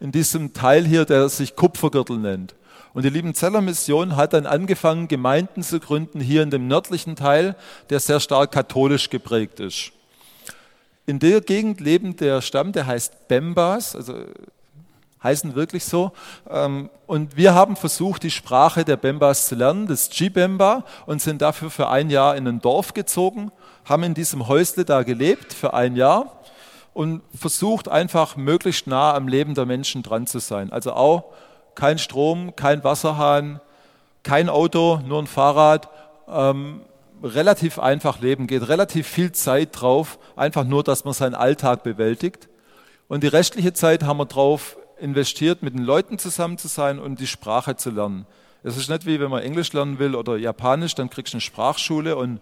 in 0.00 0.12
diesem 0.12 0.52
Teil 0.52 0.84
hier, 0.84 1.04
der 1.04 1.28
sich 1.28 1.56
Kupfergürtel 1.56 2.18
nennt. 2.18 2.54
Und 2.94 3.04
die 3.04 3.10
Liebenzeller 3.10 3.60
Mission 3.60 4.16
hat 4.16 4.32
dann 4.32 4.46
angefangen, 4.46 5.08
Gemeinden 5.08 5.62
zu 5.62 5.78
gründen 5.78 6.20
hier 6.20 6.42
in 6.42 6.50
dem 6.50 6.66
nördlichen 6.66 7.16
Teil, 7.16 7.54
der 7.90 8.00
sehr 8.00 8.18
stark 8.18 8.52
katholisch 8.52 9.10
geprägt 9.10 9.60
ist. 9.60 9.92
In 11.08 11.18
der 11.18 11.40
Gegend 11.40 11.80
lebt 11.80 12.20
der 12.20 12.42
Stamm, 12.42 12.72
der 12.72 12.86
heißt 12.86 13.28
Bembas, 13.28 13.96
also 13.96 14.12
heißen 15.22 15.54
wirklich 15.54 15.86
so. 15.86 16.12
Ähm, 16.50 16.90
und 17.06 17.34
wir 17.34 17.54
haben 17.54 17.76
versucht, 17.76 18.24
die 18.24 18.30
Sprache 18.30 18.84
der 18.84 18.98
Bembas 18.98 19.48
zu 19.48 19.54
lernen, 19.54 19.86
das 19.86 20.10
Jibemba, 20.12 20.84
und 21.06 21.22
sind 21.22 21.40
dafür 21.40 21.70
für 21.70 21.88
ein 21.88 22.10
Jahr 22.10 22.36
in 22.36 22.46
ein 22.46 22.60
Dorf 22.60 22.92
gezogen, 22.92 23.50
haben 23.86 24.02
in 24.02 24.12
diesem 24.12 24.48
Häusle 24.48 24.84
da 24.84 25.02
gelebt 25.02 25.54
für 25.54 25.72
ein 25.72 25.96
Jahr 25.96 26.42
und 26.92 27.22
versucht 27.34 27.88
einfach 27.88 28.36
möglichst 28.36 28.86
nah 28.86 29.14
am 29.14 29.28
Leben 29.28 29.54
der 29.54 29.64
Menschen 29.64 30.02
dran 30.02 30.26
zu 30.26 30.40
sein. 30.40 30.70
Also 30.70 30.92
auch 30.92 31.24
kein 31.74 31.96
Strom, 31.96 32.54
kein 32.54 32.84
Wasserhahn, 32.84 33.62
kein 34.24 34.50
Auto, 34.50 35.00
nur 35.06 35.22
ein 35.22 35.26
Fahrrad. 35.26 35.88
Relativ 37.22 37.78
einfach 37.78 38.20
leben, 38.20 38.46
geht 38.46 38.68
relativ 38.68 39.08
viel 39.08 39.32
Zeit 39.32 39.70
drauf, 39.72 40.18
einfach 40.36 40.64
nur, 40.64 40.84
dass 40.84 41.04
man 41.04 41.14
seinen 41.14 41.34
Alltag 41.34 41.82
bewältigt. 41.82 42.48
Und 43.08 43.22
die 43.24 43.28
restliche 43.28 43.72
Zeit 43.72 44.04
haben 44.04 44.18
wir 44.18 44.26
drauf 44.26 44.76
investiert, 45.00 45.62
mit 45.62 45.74
den 45.74 45.82
Leuten 45.82 46.18
zusammen 46.18 46.58
zu 46.58 46.68
sein 46.68 46.98
und 46.98 47.20
die 47.20 47.26
Sprache 47.26 47.76
zu 47.76 47.90
lernen. 47.90 48.26
Es 48.62 48.76
ist 48.76 48.88
nicht 48.90 49.06
wie 49.06 49.20
wenn 49.20 49.30
man 49.30 49.42
Englisch 49.42 49.72
lernen 49.72 49.98
will 49.98 50.14
oder 50.14 50.36
Japanisch, 50.36 50.94
dann 50.94 51.10
kriegst 51.10 51.32
du 51.32 51.36
eine 51.36 51.40
Sprachschule 51.40 52.16
und 52.16 52.40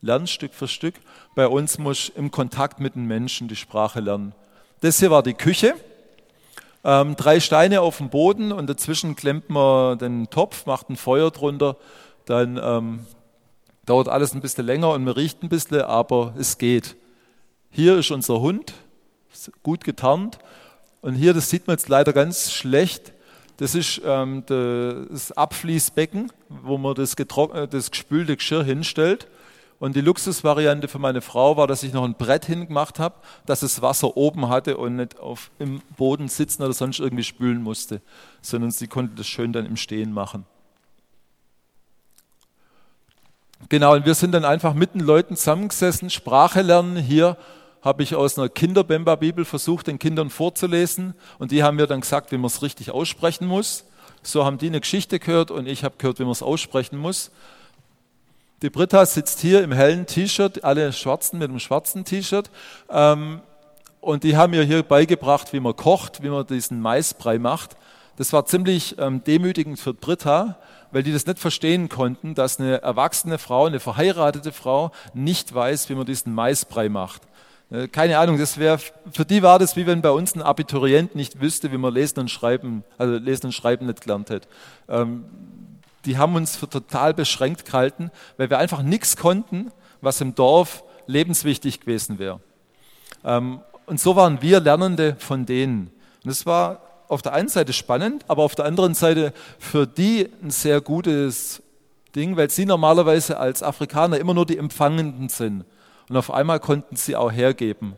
lernst 0.00 0.32
Stück 0.32 0.54
für 0.54 0.68
Stück. 0.68 0.94
Bei 1.34 1.46
uns 1.46 1.78
muss 1.78 2.10
im 2.14 2.30
Kontakt 2.30 2.80
mit 2.80 2.94
den 2.94 3.06
Menschen 3.06 3.48
die 3.48 3.56
Sprache 3.56 4.00
lernen. 4.00 4.34
Das 4.80 4.98
hier 4.98 5.10
war 5.10 5.22
die 5.22 5.34
Küche. 5.34 5.74
Ähm, 6.84 7.14
drei 7.16 7.38
Steine 7.38 7.80
auf 7.80 7.98
dem 7.98 8.10
Boden 8.10 8.50
und 8.50 8.68
dazwischen 8.68 9.14
klemmt 9.14 9.48
man 9.48 9.98
den 9.98 10.28
Topf, 10.30 10.66
macht 10.66 10.90
ein 10.90 10.96
Feuer 10.96 11.30
drunter. 11.30 11.76
Dann 12.24 12.58
ähm, 12.60 13.06
dauert 13.86 14.08
alles 14.08 14.34
ein 14.34 14.40
bisschen 14.40 14.66
länger 14.66 14.90
und 14.90 15.04
man 15.04 15.14
riecht 15.14 15.42
ein 15.42 15.48
bisschen, 15.48 15.82
aber 15.82 16.34
es 16.38 16.58
geht. 16.58 16.96
Hier 17.70 17.98
ist 17.98 18.10
unser 18.10 18.40
Hund, 18.40 18.74
gut 19.62 19.84
getarnt. 19.84 20.38
Und 21.00 21.14
hier, 21.14 21.34
das 21.34 21.50
sieht 21.50 21.66
man 21.66 21.76
jetzt 21.76 21.88
leider 21.88 22.12
ganz 22.12 22.52
schlecht, 22.52 23.12
das 23.56 23.74
ist 23.74 24.00
ähm, 24.04 24.44
das 24.46 25.32
Abfließbecken, 25.32 26.32
wo 26.48 26.78
man 26.78 26.94
das, 26.94 27.14
das 27.14 27.90
gespülte 27.90 28.36
Geschirr 28.36 28.64
hinstellt. 28.64 29.28
Und 29.78 29.96
die 29.96 30.00
Luxusvariante 30.00 30.86
für 30.86 31.00
meine 31.00 31.20
Frau 31.20 31.56
war, 31.56 31.66
dass 31.66 31.82
ich 31.82 31.92
noch 31.92 32.04
ein 32.04 32.14
Brett 32.14 32.44
hingemacht 32.44 33.00
habe, 33.00 33.16
dass 33.46 33.62
es 33.62 33.82
Wasser 33.82 34.16
oben 34.16 34.48
hatte 34.48 34.76
und 34.76 34.96
nicht 34.96 35.18
auf, 35.18 35.50
im 35.58 35.80
Boden 35.96 36.28
sitzen 36.28 36.62
oder 36.62 36.72
sonst 36.72 37.00
irgendwie 37.00 37.24
spülen 37.24 37.62
musste, 37.62 38.00
sondern 38.42 38.70
sie 38.70 38.86
konnte 38.86 39.16
das 39.16 39.26
schön 39.26 39.52
dann 39.52 39.66
im 39.66 39.76
Stehen 39.76 40.12
machen. 40.12 40.44
Genau, 43.68 43.94
und 43.94 44.04
wir 44.04 44.14
sind 44.14 44.32
dann 44.32 44.44
einfach 44.44 44.74
mit 44.74 44.94
den 44.94 45.00
Leuten 45.00 45.36
zusammengesessen, 45.36 46.10
Sprache 46.10 46.62
lernen. 46.62 46.96
Hier 46.96 47.36
habe 47.82 48.02
ich 48.02 48.14
aus 48.14 48.38
einer 48.38 48.48
Kinderbemba-Bibel 48.48 49.44
versucht, 49.44 49.86
den 49.86 49.98
Kindern 49.98 50.30
vorzulesen. 50.30 51.14
Und 51.38 51.50
die 51.50 51.62
haben 51.62 51.76
mir 51.76 51.86
dann 51.86 52.00
gesagt, 52.00 52.32
wie 52.32 52.36
man 52.36 52.46
es 52.46 52.62
richtig 52.62 52.90
aussprechen 52.90 53.46
muss. 53.46 53.84
So 54.22 54.44
haben 54.44 54.58
die 54.58 54.68
eine 54.68 54.80
Geschichte 54.80 55.18
gehört 55.18 55.50
und 55.50 55.66
ich 55.66 55.82
habe 55.82 55.96
gehört, 55.98 56.20
wie 56.20 56.24
man 56.24 56.32
es 56.32 56.42
aussprechen 56.42 56.96
muss. 56.96 57.32
Die 58.62 58.70
Britta 58.70 59.04
sitzt 59.04 59.40
hier 59.40 59.64
im 59.64 59.72
hellen 59.72 60.06
T-Shirt, 60.06 60.62
alle 60.62 60.92
Schwarzen 60.92 61.40
mit 61.40 61.50
einem 61.50 61.58
schwarzen 61.58 62.04
T-Shirt. 62.04 62.48
Ähm, 62.88 63.40
und 64.00 64.22
die 64.22 64.36
haben 64.36 64.52
mir 64.52 64.62
hier 64.62 64.84
beigebracht, 64.84 65.52
wie 65.52 65.58
man 65.58 65.74
kocht, 65.74 66.22
wie 66.22 66.28
man 66.28 66.46
diesen 66.46 66.80
Maisbrei 66.80 67.38
macht. 67.38 67.76
Das 68.16 68.32
war 68.32 68.44
ziemlich 68.44 68.98
ähm, 68.98 69.24
demütigend 69.24 69.78
für 69.78 69.94
Britta, 69.94 70.58
weil 70.90 71.02
die 71.02 71.12
das 71.12 71.26
nicht 71.26 71.38
verstehen 71.38 71.88
konnten, 71.88 72.34
dass 72.34 72.60
eine 72.60 72.82
erwachsene 72.82 73.38
Frau, 73.38 73.66
eine 73.66 73.80
verheiratete 73.80 74.52
Frau 74.52 74.92
nicht 75.14 75.54
weiß, 75.54 75.88
wie 75.88 75.94
man 75.94 76.04
diesen 76.04 76.34
Maisbrei 76.34 76.88
macht. 76.88 77.22
Äh, 77.70 77.88
keine 77.88 78.18
Ahnung, 78.18 78.38
das 78.38 78.58
wäre, 78.58 78.78
für 78.78 79.24
die 79.24 79.42
war 79.42 79.58
das 79.58 79.76
wie 79.76 79.86
wenn 79.86 80.02
bei 80.02 80.10
uns 80.10 80.34
ein 80.34 80.42
Abiturient 80.42 81.14
nicht 81.14 81.40
wüsste, 81.40 81.72
wie 81.72 81.78
man 81.78 81.94
lesen 81.94 82.20
und 82.20 82.30
schreiben, 82.30 82.84
also 82.98 83.14
lesen 83.16 83.46
und 83.46 83.52
schreiben 83.52 83.86
nicht 83.86 84.02
gelernt 84.02 84.30
hätte. 84.30 84.48
Ähm, 84.88 85.24
die 86.04 86.18
haben 86.18 86.34
uns 86.34 86.56
für 86.56 86.68
total 86.68 87.14
beschränkt 87.14 87.64
gehalten, 87.64 88.10
weil 88.36 88.50
wir 88.50 88.58
einfach 88.58 88.82
nichts 88.82 89.16
konnten, 89.16 89.70
was 90.00 90.20
im 90.20 90.34
Dorf 90.34 90.84
lebenswichtig 91.06 91.80
gewesen 91.80 92.18
wäre. 92.18 92.40
Ähm, 93.24 93.60
und 93.86 94.00
so 94.00 94.16
waren 94.16 94.42
wir 94.42 94.60
Lernende 94.60 95.16
von 95.18 95.46
denen. 95.46 95.88
Und 96.24 96.26
das 96.26 96.44
war 96.44 96.91
auf 97.12 97.22
der 97.22 97.34
einen 97.34 97.48
Seite 97.48 97.72
spannend, 97.72 98.24
aber 98.28 98.42
auf 98.42 98.54
der 98.54 98.64
anderen 98.64 98.94
Seite 98.94 99.32
für 99.58 99.86
die 99.86 100.28
ein 100.42 100.50
sehr 100.50 100.80
gutes 100.80 101.62
Ding, 102.16 102.36
weil 102.36 102.50
sie 102.50 102.66
normalerweise 102.66 103.38
als 103.38 103.62
Afrikaner 103.62 104.18
immer 104.18 104.34
nur 104.34 104.46
die 104.46 104.58
Empfangenden 104.58 105.28
sind. 105.28 105.64
Und 106.08 106.16
auf 106.16 106.30
einmal 106.30 106.58
konnten 106.58 106.96
sie 106.96 107.14
auch 107.14 107.30
hergeben. 107.30 107.96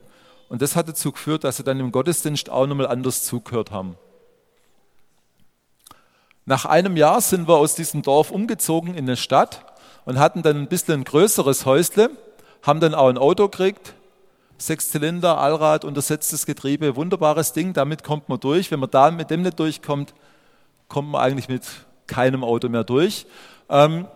Und 0.48 0.62
das 0.62 0.76
hat 0.76 0.88
dazu 0.88 1.12
geführt, 1.12 1.44
dass 1.44 1.56
sie 1.56 1.64
dann 1.64 1.80
im 1.80 1.92
Gottesdienst 1.92 2.50
auch 2.50 2.66
nochmal 2.66 2.86
anders 2.86 3.24
zugehört 3.24 3.70
haben. 3.70 3.96
Nach 6.44 6.64
einem 6.64 6.96
Jahr 6.96 7.20
sind 7.20 7.48
wir 7.48 7.56
aus 7.56 7.74
diesem 7.74 8.02
Dorf 8.02 8.30
umgezogen 8.30 8.94
in 8.94 9.04
eine 9.04 9.16
Stadt 9.16 9.64
und 10.04 10.18
hatten 10.18 10.42
dann 10.42 10.56
ein 10.56 10.68
bisschen 10.68 11.00
ein 11.00 11.04
größeres 11.04 11.64
Häusle, 11.64 12.10
haben 12.62 12.80
dann 12.80 12.94
auch 12.94 13.08
ein 13.08 13.18
Auto 13.18 13.48
gekriegt, 13.48 13.94
sechs 14.58 14.90
Zylinder, 14.90 15.38
Allrad, 15.38 15.84
untersetztes 15.84 16.46
Getriebe, 16.46 16.96
wunderbares 16.96 17.52
Ding, 17.52 17.72
damit 17.72 18.04
kommt 18.04 18.28
man 18.28 18.40
durch. 18.40 18.70
Wenn 18.70 18.80
man 18.80 18.90
da 18.90 19.10
mit 19.10 19.30
dem 19.30 19.42
nicht 19.42 19.58
durchkommt, 19.58 20.14
kommt 20.88 21.10
man 21.10 21.20
eigentlich 21.20 21.48
mit 21.48 21.62
keinem 22.06 22.44
Auto 22.44 22.68
mehr 22.68 22.84
durch. 22.84 23.26
Ähm, 23.68 24.06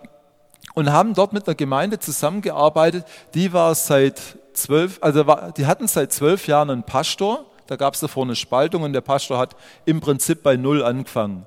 und 0.74 0.92
haben 0.92 1.14
dort 1.14 1.32
mit 1.32 1.46
einer 1.46 1.54
Gemeinde 1.54 1.98
zusammengearbeitet, 1.98 3.04
die 3.34 3.52
war 3.52 3.74
seit 3.74 4.20
zwölf, 4.52 4.98
also 5.00 5.24
die 5.56 5.66
hatten 5.66 5.88
seit 5.88 6.12
zwölf 6.12 6.46
Jahren 6.46 6.70
einen 6.70 6.82
Pastor, 6.82 7.46
da 7.66 7.76
gab 7.76 7.94
es 7.94 8.00
davor 8.00 8.24
eine 8.24 8.36
Spaltung 8.36 8.82
und 8.82 8.92
der 8.92 9.00
Pastor 9.00 9.38
hat 9.38 9.56
im 9.84 10.00
Prinzip 10.00 10.42
bei 10.42 10.56
Null 10.56 10.84
angefangen. 10.84 11.46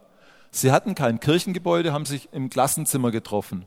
Sie 0.51 0.71
hatten 0.71 0.95
kein 0.95 1.19
Kirchengebäude, 1.19 1.93
haben 1.93 2.05
sich 2.05 2.29
im 2.33 2.49
Klassenzimmer 2.49 3.11
getroffen. 3.11 3.65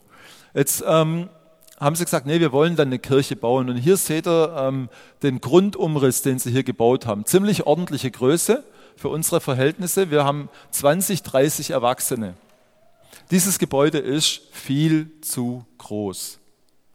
Jetzt 0.52 0.85
ähm, 0.87 1.31
haben 1.78 1.97
sie 1.97 2.04
gesagt, 2.04 2.26
nee, 2.26 2.40
wir 2.40 2.52
wollen 2.52 2.76
dann 2.76 2.88
eine 2.88 2.99
Kirche 2.99 3.37
bauen. 3.37 3.69
Und 3.69 3.76
hier 3.76 3.97
seht 3.97 4.26
ihr 4.26 4.54
ähm, 4.57 4.88
den 5.23 5.40
Grundumriss, 5.40 6.23
den 6.23 6.38
sie 6.38 6.50
hier 6.50 6.62
gebaut 6.62 7.07
haben. 7.07 7.25
Ziemlich 7.25 7.66
ordentliche 7.66 8.11
Größe 8.11 8.64
für 8.97 9.09
unsere 9.09 9.40
Verhältnisse. 9.40 10.11
Wir 10.11 10.25
haben 10.25 10.49
20, 10.71 11.23
30 11.23 11.71
Erwachsene. 11.71 12.35
Dieses 13.31 13.59
Gebäude 13.59 13.99
ist 13.99 14.43
viel 14.52 15.11
zu 15.21 15.64
groß. 15.78 16.38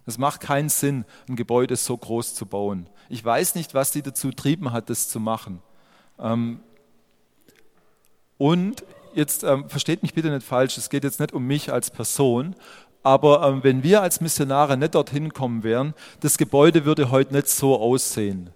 Es 0.05 0.17
macht 0.17 0.41
keinen 0.41 0.69
Sinn, 0.69 1.05
ein 1.27 1.35
Gebäude 1.35 1.75
so 1.75 1.95
groß 1.95 2.33
zu 2.33 2.45
bauen. 2.45 2.87
Ich 3.09 3.23
weiß 3.23 3.55
nicht, 3.55 3.73
was 3.73 3.91
die 3.91 4.01
dazu 4.01 4.31
trieben 4.31 4.71
hat, 4.71 4.89
das 4.89 5.09
zu 5.09 5.19
machen. 5.19 5.61
Ähm, 6.19 6.61
und 8.37 8.83
jetzt 9.13 9.43
ähm, 9.43 9.69
versteht 9.69 10.01
mich 10.01 10.13
bitte 10.13 10.29
nicht 10.29 10.45
falsch, 10.45 10.77
es 10.77 10.89
geht 10.89 11.03
jetzt 11.03 11.19
nicht 11.19 11.33
um 11.33 11.45
mich 11.45 11.71
als 11.71 11.91
Person, 11.91 12.55
aber 13.03 13.47
ähm, 13.47 13.63
wenn 13.63 13.83
wir 13.83 14.01
als 14.01 14.21
Missionare 14.21 14.77
nicht 14.77 14.95
dorthin 14.95 15.33
kommen 15.33 15.63
wären, 15.63 15.93
das 16.19 16.37
Gebäude 16.37 16.85
würde 16.85 17.11
heute 17.11 17.33
nicht 17.33 17.47
so 17.47 17.79
aussehen. 17.79 18.49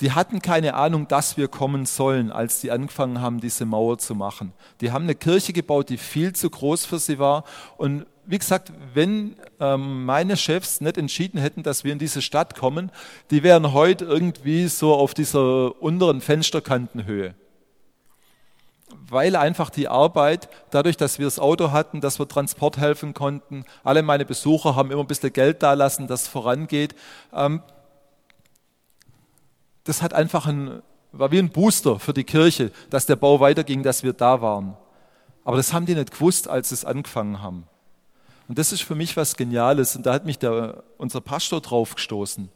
Die 0.00 0.12
hatten 0.12 0.40
keine 0.40 0.74
Ahnung, 0.74 1.08
dass 1.08 1.36
wir 1.36 1.48
kommen 1.48 1.84
sollen, 1.84 2.30
als 2.30 2.60
die 2.60 2.70
angefangen 2.70 3.20
haben, 3.20 3.40
diese 3.40 3.64
Mauer 3.64 3.98
zu 3.98 4.14
machen. 4.14 4.52
Die 4.80 4.92
haben 4.92 5.04
eine 5.04 5.16
Kirche 5.16 5.52
gebaut, 5.52 5.88
die 5.88 5.96
viel 5.96 6.32
zu 6.34 6.48
groß 6.48 6.86
für 6.86 7.00
sie 7.00 7.18
war. 7.18 7.42
Und 7.78 8.06
wie 8.24 8.38
gesagt, 8.38 8.72
wenn 8.94 9.34
ähm, 9.58 10.04
meine 10.04 10.36
Chefs 10.36 10.80
nicht 10.80 10.98
entschieden 10.98 11.40
hätten, 11.40 11.64
dass 11.64 11.82
wir 11.82 11.92
in 11.92 11.98
diese 11.98 12.22
Stadt 12.22 12.54
kommen, 12.54 12.92
die 13.32 13.42
wären 13.42 13.72
heute 13.72 14.04
irgendwie 14.04 14.68
so 14.68 14.94
auf 14.94 15.14
dieser 15.14 15.82
unteren 15.82 16.20
Fensterkantenhöhe 16.20 17.34
weil 19.08 19.36
einfach 19.36 19.70
die 19.70 19.88
Arbeit, 19.88 20.48
dadurch, 20.70 20.96
dass 20.96 21.18
wir 21.18 21.26
das 21.26 21.38
Auto 21.38 21.70
hatten, 21.70 22.00
dass 22.00 22.18
wir 22.18 22.28
Transport 22.28 22.78
helfen 22.78 23.14
konnten, 23.14 23.64
alle 23.84 24.02
meine 24.02 24.24
Besucher 24.24 24.76
haben 24.76 24.90
immer 24.90 25.02
ein 25.02 25.06
bisschen 25.06 25.32
Geld 25.32 25.62
da 25.62 25.74
lassen, 25.74 26.06
dass 26.06 26.22
es 26.22 26.28
vorangeht. 26.28 26.94
Ähm, 27.32 27.62
das 29.84 30.02
hat 30.02 30.12
einfach 30.12 30.46
ein, 30.46 30.82
war 31.12 31.30
wie 31.32 31.38
ein 31.38 31.50
Booster 31.50 31.98
für 31.98 32.12
die 32.12 32.24
Kirche, 32.24 32.70
dass 32.90 33.06
der 33.06 33.16
Bau 33.16 33.40
weiterging, 33.40 33.82
dass 33.82 34.02
wir 34.02 34.12
da 34.12 34.40
waren. 34.42 34.76
Aber 35.44 35.56
das 35.56 35.72
haben 35.72 35.86
die 35.86 35.94
nicht 35.94 36.10
gewusst, 36.10 36.48
als 36.48 36.68
sie 36.68 36.74
es 36.74 36.84
angefangen 36.84 37.40
haben. 37.40 37.66
Und 38.48 38.58
das 38.58 38.72
ist 38.72 38.82
für 38.82 38.94
mich 38.94 39.16
was 39.16 39.36
Geniales. 39.36 39.96
Und 39.96 40.06
da 40.06 40.12
hat 40.12 40.24
mich 40.24 40.38
der, 40.38 40.82
unser 40.96 41.20
Pastor 41.20 41.60
drauf 41.60 41.94
gestoßen. 41.94 42.50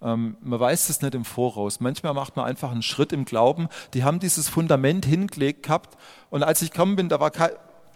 Ähm, 0.00 0.36
man 0.40 0.60
weiß 0.60 0.88
es 0.88 1.02
nicht 1.02 1.14
im 1.14 1.24
Voraus. 1.24 1.80
Manchmal 1.80 2.14
macht 2.14 2.36
man 2.36 2.46
einfach 2.46 2.70
einen 2.70 2.82
Schritt 2.82 3.12
im 3.12 3.24
Glauben. 3.24 3.68
Die 3.94 4.04
haben 4.04 4.20
dieses 4.20 4.48
Fundament 4.48 5.04
hingelegt 5.04 5.64
gehabt 5.64 5.96
und 6.30 6.42
als 6.42 6.62
ich 6.62 6.70
gekommen 6.70 6.96
bin, 6.96 7.08
da 7.08 7.20
war 7.20 7.32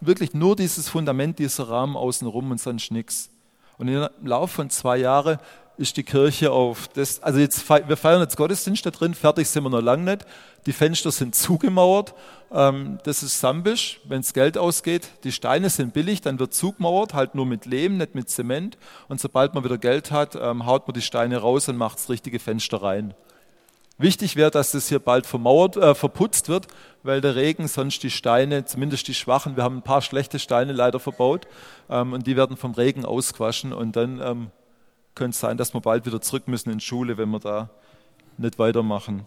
wirklich 0.01 0.35
nur 0.35 0.57
dieses 0.57 0.89
Fundament, 0.89 1.39
dieser 1.39 1.69
Rahmen 1.69 1.97
außenrum 1.97 2.51
und 2.51 2.61
sonst 2.61 2.91
nichts. 2.91 3.31
Und 3.79 3.89
im 3.89 4.09
Laufe 4.23 4.55
von 4.55 4.71
zwei 4.71 4.99
Jahren 4.99 5.39
ist 5.79 5.97
die 5.97 6.02
Kirche 6.02 6.52
auf 6.52 6.88
das, 6.88 7.23
also 7.23 7.38
jetzt, 7.38 7.69
wir 7.69 7.97
feiern 7.97 8.21
jetzt 8.21 8.37
Gottesdienst 8.37 8.85
da 8.85 8.91
drin, 8.91 9.14
fertig 9.14 9.49
sind 9.49 9.64
wir 9.64 9.71
noch 9.71 9.81
lange 9.81 10.05
nicht. 10.05 10.26
Die 10.67 10.73
Fenster 10.73 11.11
sind 11.11 11.35
zugemauert, 11.35 12.14
ähm, 12.52 12.99
das 13.05 13.23
ist 13.23 13.41
Sambisch, 13.41 14.00
wenn 14.05 14.21
es 14.21 14.33
Geld 14.33 14.59
ausgeht. 14.59 15.09
Die 15.25 15.33
Steine 15.33 15.71
sind 15.71 15.93
billig, 15.95 16.21
dann 16.21 16.38
wird 16.38 16.55
zugemauert, 16.55 17.14
halt 17.14 17.35
nur 17.35 17.47
mit 17.47 17.67
Lehm, 17.67 17.97
nicht 17.97 18.14
mit 18.14 18.29
Zement. 18.29 18.76
Und 19.09 19.21
sobald 19.21 19.55
man 19.55 19.64
wieder 19.64 19.79
Geld 19.79 20.11
hat, 20.11 20.37
ähm, 20.37 20.67
haut 20.67 20.87
man 20.87 20.95
die 20.95 21.02
Steine 21.02 21.38
raus 21.38 21.69
und 21.69 21.76
macht 21.76 21.99
das 21.99 22.11
richtige 22.11 22.38
Fenster 22.38 22.83
rein. 22.83 23.14
Wichtig 23.99 24.37
wäre, 24.37 24.50
dass 24.50 24.73
das 24.73 24.88
hier 24.88 24.99
bald 24.99 25.26
vermauert, 25.26 25.76
äh, 25.76 25.95
verputzt 25.95 26.49
wird, 26.49 26.67
weil 27.02 27.21
der 27.21 27.37
Regen 27.37 27.69
sonst 27.69 28.02
die 28.02 28.11
Steine, 28.11 28.64
zumindest 28.64 29.07
die 29.09 29.14
schwachen, 29.14 29.57
wir 29.57 29.64
haben 29.64 29.79
ein 29.79 29.83
paar 29.83 30.02
schlechte 30.02 30.38
Steine 30.38 30.73
leider 30.73 30.99
verbaut, 30.99 31.47
ähm, 31.91 32.12
und 32.12 32.26
die 32.26 32.37
werden 32.37 32.57
vom 32.57 32.73
Regen 32.73 33.05
ausgewaschen 33.05 33.73
und 33.73 33.97
dann 33.97 34.21
ähm, 34.21 34.50
könnte 35.14 35.35
es 35.35 35.40
sein, 35.40 35.57
dass 35.57 35.75
wir 35.75 35.81
bald 35.81 36.07
wieder 36.07 36.21
zurück 36.21 36.49
müssen 36.49 36.71
in 36.71 36.81
Schule, 36.81 37.16
wenn 37.19 37.31
wir 37.31 37.40
da 37.40 37.71
nicht 38.38 38.59
weitermachen. 38.59 39.26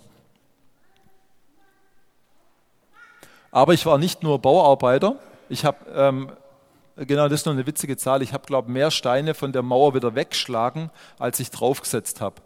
Aber 3.52 3.74
ich 3.74 3.86
war 3.86 3.98
nicht 3.98 4.24
nur 4.24 4.40
Bauarbeiter. 4.40 5.16
Ich 5.48 5.64
habe, 5.64 5.78
ähm, 5.94 6.32
genau 6.98 7.30
das 7.30 7.42
ist 7.42 7.46
noch 7.46 7.54
eine 7.54 7.66
witzige 7.66 7.96
Zahl, 7.96 8.22
ich 8.22 8.34
habe, 8.34 8.46
glaube 8.46 8.68
ich, 8.68 8.74
mehr 8.74 8.92
Steine 8.92 9.34
von 9.34 9.54
der 9.54 9.62
Mauer 9.62 9.94
wieder 9.94 10.16
weggeschlagen, 10.16 10.90
als 11.20 11.40
ich 11.40 11.52
draufgesetzt 11.52 12.20
habe. 12.20 12.42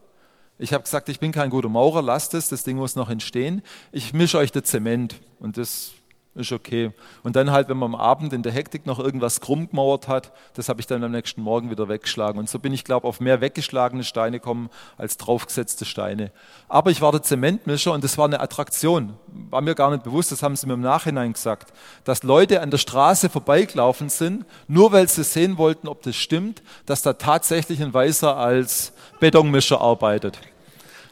Ich 0.60 0.74
habe 0.74 0.84
gesagt, 0.84 1.08
ich 1.08 1.20
bin 1.20 1.32
kein 1.32 1.50
guter 1.50 1.70
Maurer, 1.70 2.02
lasst 2.02 2.34
es, 2.34 2.50
das 2.50 2.64
Ding 2.64 2.78
muss 2.78 2.96
noch 2.96 3.10
entstehen. 3.10 3.64
Ich 3.92 4.14
mische 4.14 4.38
euch 4.38 4.52
das 4.52 4.64
Zement 4.66 5.16
und 5.40 5.58
das 5.58 5.94
ist 6.40 6.52
okay. 6.52 6.92
Und 7.24 7.36
dann 7.36 7.52
halt, 7.52 7.70
wenn 7.70 7.78
man 7.78 7.94
am 7.94 8.00
Abend 8.00 8.34
in 8.34 8.42
der 8.42 8.52
Hektik 8.52 8.86
noch 8.86 9.00
irgendwas 9.00 9.42
krumm 9.42 9.70
gemauert 9.70 10.08
hat, 10.08 10.32
das 10.56 10.70
habe 10.70 10.80
ich 10.82 10.88
dann 10.88 11.04
am 11.04 11.12
nächsten 11.12 11.42
Morgen 11.42 11.70
wieder 11.70 11.90
weggeschlagen. 11.90 12.40
Und 12.40 12.50
so 12.50 12.60
bin 12.60 12.74
ich, 12.74 12.84
glaube 12.84 13.06
ich, 13.06 13.10
auf 13.10 13.20
mehr 13.20 13.42
weggeschlagene 13.42 14.04
Steine 14.04 14.40
gekommen 14.40 14.70
als 14.98 15.18
draufgesetzte 15.18 15.86
Steine. 15.86 16.32
Aber 16.68 16.92
ich 16.92 17.02
war 17.02 17.12
der 17.12 17.22
Zementmischer 17.22 17.94
und 17.94 18.04
das 18.04 18.18
war 18.18 18.26
eine 18.26 18.40
Attraktion. 18.40 19.14
War 19.50 19.62
mir 19.62 19.76
gar 19.76 19.92
nicht 19.92 20.04
bewusst, 20.04 20.32
das 20.32 20.42
haben 20.42 20.56
sie 20.56 20.66
mir 20.68 20.74
im 20.74 20.82
Nachhinein 20.82 21.34
gesagt, 21.34 21.74
dass 22.04 22.24
Leute 22.24 22.62
an 22.62 22.72
der 22.72 22.78
Straße 22.78 23.30
vorbeigelaufen 23.30 24.10
sind, 24.10 24.46
nur 24.68 24.92
weil 24.92 25.08
sie 25.08 25.24
sehen 25.24 25.58
wollten, 25.58 25.88
ob 25.88 26.02
das 26.04 26.16
stimmt, 26.16 26.64
dass 26.86 27.02
da 27.02 27.14
tatsächlich 27.14 27.82
ein 27.82 27.94
Weißer 27.94 28.36
als 28.36 28.94
Betonmischer 29.20 29.82
arbeitet. 29.82 30.40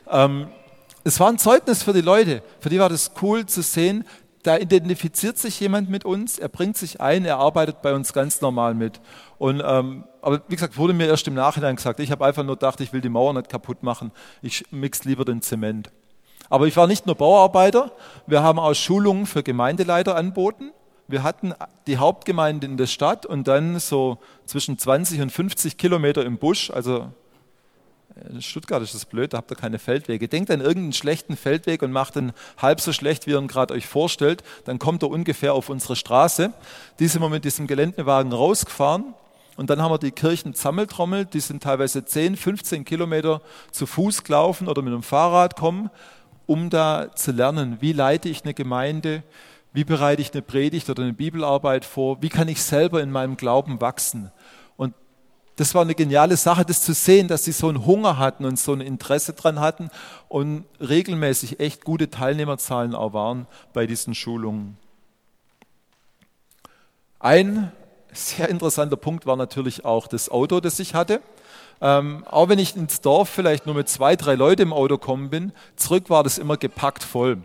Ähm, 0.09 0.47
es 1.07 1.21
war 1.21 1.29
ein 1.29 1.37
Zeugnis 1.37 1.83
für 1.83 1.93
die 1.93 2.01
Leute. 2.01 2.43
Für 2.59 2.67
die 2.67 2.79
war 2.79 2.89
das 2.89 3.11
cool 3.21 3.45
zu 3.45 3.61
sehen, 3.61 4.03
da 4.47 4.57
identifiziert 4.57 5.37
sich 5.37 5.59
jemand 5.59 5.89
mit 5.89 6.05
uns, 6.05 6.39
er 6.39 6.47
bringt 6.47 6.77
sich 6.77 7.01
ein, 7.01 7.25
er 7.25 7.37
arbeitet 7.37 7.81
bei 7.81 7.93
uns 7.93 8.13
ganz 8.13 8.39
normal 8.39 8.75
mit. 8.75 9.01
Und, 9.37 9.61
ähm, 9.65 10.05
aber 10.21 10.41
wie 10.47 10.55
gesagt, 10.55 10.77
wurde 10.77 10.93
mir 10.93 11.07
erst 11.07 11.27
im 11.27 11.33
Nachhinein 11.33 11.75
gesagt. 11.75 11.99
Ich 11.99 12.11
habe 12.11 12.25
einfach 12.25 12.43
nur 12.43 12.55
gedacht, 12.55 12.79
ich 12.79 12.93
will 12.93 13.01
die 13.01 13.09
Mauer 13.09 13.33
nicht 13.33 13.49
kaputt 13.49 13.83
machen. 13.83 14.11
Ich 14.41 14.63
mix 14.71 15.03
lieber 15.03 15.25
den 15.25 15.41
Zement. 15.41 15.91
Aber 16.49 16.65
ich 16.65 16.77
war 16.77 16.87
nicht 16.87 17.05
nur 17.05 17.15
Bauarbeiter, 17.15 17.91
wir 18.25 18.41
haben 18.41 18.57
auch 18.57 18.73
Schulungen 18.73 19.25
für 19.25 19.43
Gemeindeleiter 19.43 20.15
anboten. 20.15 20.71
Wir 21.09 21.23
hatten 21.23 21.53
die 21.85 21.97
Hauptgemeinde 21.97 22.67
in 22.67 22.77
der 22.77 22.87
Stadt 22.87 23.25
und 23.25 23.49
dann 23.49 23.79
so 23.79 24.17
zwischen 24.45 24.77
20 24.77 25.19
und 25.19 25.29
50 25.29 25.77
Kilometer 25.77 26.23
im 26.23 26.37
Busch, 26.37 26.71
also 26.71 27.11
in 28.29 28.41
Stuttgart 28.41 28.81
ist 28.81 28.93
das 28.93 29.05
blöd, 29.05 29.33
da 29.33 29.37
habt 29.37 29.51
ihr 29.51 29.55
keine 29.55 29.79
Feldwege. 29.79 30.27
Denkt 30.27 30.51
an 30.51 30.61
irgendeinen 30.61 30.93
schlechten 30.93 31.37
Feldweg 31.37 31.81
und 31.81 31.91
macht 31.91 32.15
ihn 32.15 32.33
halb 32.57 32.81
so 32.81 32.93
schlecht, 32.93 33.27
wie 33.27 33.31
ihr 33.31 33.39
ihn 33.39 33.47
gerade 33.47 33.73
euch 33.73 33.87
vorstellt. 33.87 34.43
Dann 34.65 34.79
kommt 34.79 35.03
er 35.03 35.09
ungefähr 35.09 35.53
auf 35.53 35.69
unsere 35.69 35.95
Straße. 35.95 36.53
Die 36.99 37.07
sind 37.07 37.21
wir 37.21 37.29
mit 37.29 37.45
diesem 37.45 37.67
Geländewagen 37.67 38.31
rausgefahren. 38.31 39.13
Und 39.55 39.69
dann 39.69 39.81
haben 39.81 39.91
wir 39.91 39.97
die 39.97 40.11
Kirchen 40.11 40.53
zusammentrommelt. 40.53 41.33
Die 41.33 41.39
sind 41.39 41.63
teilweise 41.63 42.05
10, 42.05 42.37
15 42.37 42.85
Kilometer 42.85 43.41
zu 43.71 43.85
Fuß 43.85 44.23
gelaufen 44.23 44.67
oder 44.67 44.81
mit 44.81 44.93
dem 44.93 45.03
Fahrrad 45.03 45.55
kommen, 45.55 45.89
um 46.45 46.69
da 46.69 47.11
zu 47.15 47.31
lernen, 47.31 47.77
wie 47.79 47.93
leite 47.93 48.29
ich 48.29 48.43
eine 48.43 48.53
Gemeinde, 48.53 49.23
wie 49.73 49.83
bereite 49.83 50.21
ich 50.21 50.31
eine 50.33 50.41
Predigt 50.41 50.89
oder 50.89 51.03
eine 51.03 51.13
Bibelarbeit 51.13 51.85
vor, 51.85 52.21
wie 52.21 52.29
kann 52.29 52.47
ich 52.47 52.61
selber 52.61 53.01
in 53.01 53.11
meinem 53.11 53.35
Glauben 53.35 53.81
wachsen 53.81 54.31
das 55.57 55.73
war 55.73 55.81
eine 55.81 55.95
geniale 55.95 56.37
Sache, 56.37 56.63
das 56.63 56.81
zu 56.81 56.93
sehen, 56.93 57.27
dass 57.27 57.43
sie 57.43 57.51
so 57.51 57.67
einen 57.67 57.85
Hunger 57.85 58.17
hatten 58.17 58.45
und 58.45 58.57
so 58.57 58.73
ein 58.73 58.81
Interesse 58.81 59.33
dran 59.33 59.59
hatten 59.59 59.89
und 60.29 60.65
regelmäßig 60.79 61.59
echt 61.59 61.83
gute 61.83 62.09
Teilnehmerzahlen 62.09 62.95
auch 62.95 63.13
waren 63.13 63.47
bei 63.73 63.87
diesen 63.87 64.15
Schulungen. 64.15 64.77
Ein 67.19 67.71
sehr 68.13 68.49
interessanter 68.49 68.97
Punkt 68.97 69.25
war 69.25 69.35
natürlich 69.35 69.83
auch 69.83 70.07
das 70.07 70.29
Auto, 70.29 70.59
das 70.59 70.79
ich 70.79 70.93
hatte. 70.93 71.21
Ähm, 71.81 72.23
auch 72.29 72.49
wenn 72.49 72.59
ich 72.59 72.75
ins 72.75 73.01
Dorf 73.01 73.27
vielleicht 73.27 73.65
nur 73.65 73.75
mit 73.75 73.89
zwei, 73.89 74.15
drei 74.15 74.35
Leuten 74.35 74.61
im 74.63 74.73
Auto 74.73 74.97
gekommen 74.97 75.31
bin, 75.31 75.53
zurück 75.75 76.09
war 76.09 76.23
das 76.23 76.37
immer 76.37 76.57
gepackt 76.57 77.03
voll. 77.03 77.39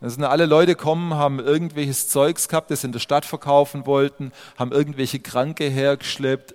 Sind 0.00 0.24
alle 0.24 0.46
Leute 0.46 0.74
gekommen, 0.74 1.14
haben 1.14 1.38
irgendwelches 1.38 2.08
Zeugs 2.08 2.48
gehabt, 2.48 2.70
das 2.70 2.82
in 2.82 2.90
der 2.90 2.98
Stadt 2.98 3.24
verkaufen 3.24 3.86
wollten, 3.86 4.32
haben 4.58 4.72
irgendwelche 4.72 5.20
Kranke 5.20 5.68
hergeschleppt, 5.68 6.54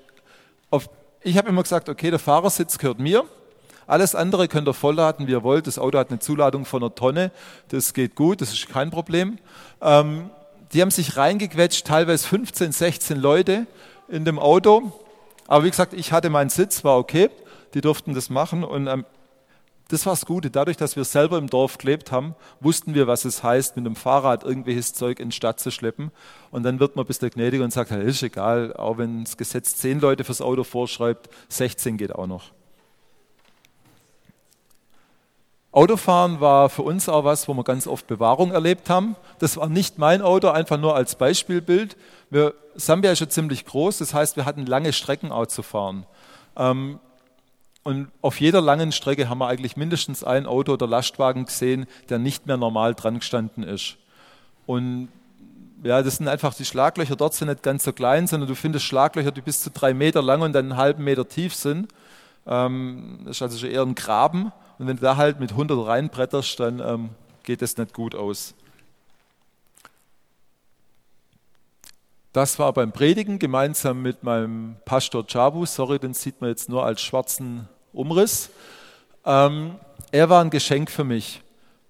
auf, 0.69 0.89
ich 1.21 1.38
habe 1.38 1.50
immer 1.50 1.63
gesagt, 1.63 1.89
okay, 1.89 2.09
der 2.09 2.19
Fahrersitz 2.19 2.77
gehört 2.77 3.00
mir. 3.00 3.25
Alles 3.86 4.15
andere 4.15 4.47
könnt 4.47 4.67
ihr 4.67 4.74
vollladen, 4.74 5.27
wie 5.27 5.31
ihr 5.31 5.43
wollt. 5.43 5.65
Das 5.65 5.79
Auto 5.79 5.97
hat 5.97 6.09
eine 6.09 6.19
Zuladung 6.19 6.65
von 6.65 6.83
einer 6.83 6.93
Tonne. 6.93 7.31
Das 7.69 7.93
geht 7.93 8.15
gut, 8.15 8.41
das 8.41 8.51
ist 8.51 8.67
kein 8.67 8.91
Problem. 8.91 9.39
Ähm, 9.81 10.29
die 10.74 10.81
haben 10.81 10.91
sich 10.91 11.15
reingequetscht, 11.15 11.88
teilweise 11.88 12.27
15, 12.27 12.74
16 12.74 13.17
Leute 13.17 13.65
in 14.09 14.25
dem 14.25 14.39
Auto. 14.39 14.91
Aber 15.47 15.63
wie 15.63 15.69
gesagt, 15.69 15.93
ich 15.93 16.12
hatte 16.12 16.29
meinen 16.29 16.50
Sitz, 16.50 16.83
war 16.83 16.97
okay. 16.97 17.29
Die 17.74 17.81
durften 17.81 18.13
das 18.13 18.29
machen. 18.29 18.65
Und 18.65 18.89
am 18.89 19.05
das 19.89 20.06
war 20.06 20.13
das 20.13 20.25
Gute. 20.25 20.50
Dadurch, 20.50 20.77
dass 20.77 20.96
wir 20.96 21.06
selber 21.06 21.38
im 21.38 21.48
Dorf 21.50 21.77
gelebt 21.77 22.12
haben, 22.12 22.36
wussten 22.60 22.94
wir, 22.94 23.08
was 23.08 23.25
es 23.25 23.44
heißt, 23.44 23.75
mit 23.75 23.86
dem 23.86 23.96
Fahrrad 23.96 24.44
irgendwelches 24.44 24.94
Zeug 24.94 25.20
in 25.20 25.29
die 25.29 25.36
Stadt 25.36 25.60
zu 25.60 25.72
schleppen. 25.72 26.12
Und 26.52 26.63
dann 26.63 26.80
wird 26.80 26.95
man 26.95 27.06
bis 27.06 27.19
der 27.19 27.30
gnädig 27.30 27.62
und 27.62 27.71
sagt, 27.71 27.91
ist 27.91 28.23
egal, 28.23 28.73
auch 28.73 28.97
wenn 28.97 29.23
das 29.23 29.38
Gesetz 29.38 29.76
zehn 29.76 30.00
Leute 30.00 30.23
fürs 30.23 30.41
Auto 30.41 30.63
vorschreibt, 30.63 31.30
16 31.50 31.97
geht 31.97 32.13
auch 32.13 32.28
noch. 32.28 32.52
Autofahren 35.71 36.39
war 36.41 36.69
für 36.69 36.82
uns 36.82 37.08
auch 37.08 37.23
was, 37.23 37.47
wo 37.47 37.54
wir 37.54 37.63
ganz 37.63 37.86
oft 37.86 38.08
Bewahrung 38.08 38.52
erlebt 38.52 38.89
haben. 38.89 39.15
Das 39.38 39.58
war 39.58 39.69
nicht 39.69 40.00
mein 40.00 40.21
Auto, 40.23 40.50
einfach 40.50 40.80
nur 40.80 40.95
als 40.95 41.15
Beispielbild. 41.15 41.97
Wir, 42.30 42.56
Sambia 42.76 43.12
ist 43.12 43.19
ja 43.19 43.30
ziemlich 43.30 43.63
groß, 43.65 44.00
das 44.00 44.13
heißt, 44.13 44.38
wir 44.38 44.45
hatten 44.45 44.65
lange 44.65 44.91
Strecken 44.91 45.32
auch 45.32 45.45
und 47.88 48.10
auf 48.21 48.41
jeder 48.41 48.60
langen 48.60 48.91
Strecke 48.91 49.30
haben 49.30 49.38
wir 49.38 49.47
eigentlich 49.47 49.78
mindestens 49.78 50.21
ein 50.21 50.45
Auto 50.45 50.73
oder 50.73 50.86
Lastwagen 50.86 51.45
gesehen, 51.45 51.86
der 52.10 52.19
nicht 52.19 52.45
mehr 52.45 52.58
normal 52.58 52.95
dran 52.95 53.19
gestanden 53.19 53.63
ist. 53.63 53.95
Und 54.65 55.08
ja, 55.84 56.04
das 56.04 56.17
sind 56.17 56.28
einfach 56.28 56.54
die 56.54 56.65
Schlaglöcher 56.65 57.15
dort 57.15 57.34
sind 57.34 57.47
nicht 57.47 57.63
ganz 57.63 57.86
so 57.86 57.93
klein, 57.93 58.28
sondern 58.28 58.50
du 58.50 58.56
findest 58.56 58.84
Schlaglöcher, 58.84 59.32
die 59.32 59.39
bis 59.39 59.62
zu 59.62 59.71
drei 59.71 59.93
Meter 59.93 60.21
lang 60.21 60.41
und 60.41 60.52
dann 60.52 60.65
einen 60.65 60.78
halben 60.78 61.06
Meter 61.06 61.30
tief 61.30 61.56
sind. 61.56 61.88
Ähm, 62.45 63.19
das 63.23 63.38
ist 63.38 63.41
also 63.41 63.58
schon 63.58 63.69
eher 63.69 63.84
ein 63.84 63.95
Graben. 63.95 64.52
Und 64.80 64.88
wenn 64.88 64.97
du 64.97 65.04
da 65.04 65.15
halt 65.15 65.39
mit 65.39 65.52
100 65.52 65.88
reinbretterst, 65.88 66.60
dann 66.60 66.82
ähm, 66.82 67.10
geht 67.43 67.62
das 67.62 67.78
nicht 67.78 67.93
gut 67.93 68.15
aus. 68.15 68.54
Das 72.34 72.60
war 72.60 72.73
beim 72.73 72.91
Predigen 72.91 73.39
gemeinsam 73.39 74.02
mit 74.02 74.23
meinem 74.23 74.76
Pastor 74.84 75.26
Chabu. 75.26 75.65
Sorry, 75.65 76.00
den 76.00 76.13
sieht 76.13 76.41
man 76.41 76.50
jetzt 76.50 76.67
nur 76.67 76.86
als 76.86 77.02
schwarzen 77.02 77.69
Umriss. 77.97 78.49
Ähm, 79.25 79.75
er 80.12 80.29
war 80.29 80.41
ein 80.41 80.49
Geschenk 80.49 80.89
für 80.89 81.03
mich, 81.03 81.41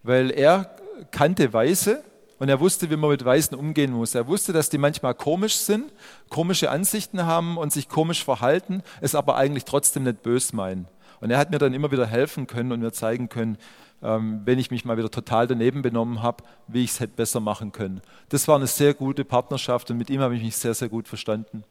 weil 0.03 0.31
er 0.31 0.71
kannte 1.11 1.51
Weiße 1.53 2.03
und 2.39 2.49
er 2.49 2.59
wusste, 2.59 2.89
wie 2.89 2.95
man 2.95 3.09
mit 3.09 3.23
Weißen 3.23 3.57
umgehen 3.57 3.91
muss. 3.91 4.15
Er 4.15 4.27
wusste, 4.27 4.53
dass 4.53 4.69
die 4.69 4.77
manchmal 4.77 5.13
komisch 5.13 5.55
sind, 5.55 5.91
komische 6.29 6.69
Ansichten 6.69 7.25
haben 7.25 7.57
und 7.57 7.73
sich 7.73 7.89
komisch 7.89 8.23
verhalten, 8.23 8.83
es 9.01 9.15
aber 9.15 9.35
eigentlich 9.35 9.65
trotzdem 9.65 10.03
nicht 10.03 10.23
bös 10.23 10.53
meinen. 10.53 10.87
Und 11.19 11.31
er 11.31 11.39
hat 11.39 11.49
mir 11.49 11.57
dann 11.57 11.73
immer 11.73 11.91
wieder 11.91 12.05
helfen 12.05 12.47
können 12.47 12.71
und 12.71 12.79
mir 12.79 12.91
zeigen 12.91 13.27
können, 13.27 13.57
ähm, 14.03 14.41
wenn 14.45 14.59
ich 14.59 14.69
mich 14.69 14.85
mal 14.85 14.97
wieder 14.97 15.09
total 15.09 15.47
daneben 15.47 15.81
benommen 15.81 16.21
habe, 16.21 16.43
wie 16.67 16.83
ich 16.83 16.91
es 16.91 16.99
hätte 16.99 17.13
besser 17.15 17.39
machen 17.39 17.71
können. 17.71 18.01
Das 18.29 18.47
war 18.47 18.55
eine 18.55 18.67
sehr 18.67 18.93
gute 18.93 19.25
Partnerschaft 19.25 19.89
und 19.89 19.97
mit 19.97 20.11
ihm 20.11 20.21
habe 20.21 20.35
ich 20.35 20.43
mich 20.43 20.55
sehr, 20.55 20.75
sehr 20.75 20.89
gut 20.89 21.07
verstanden. 21.07 21.63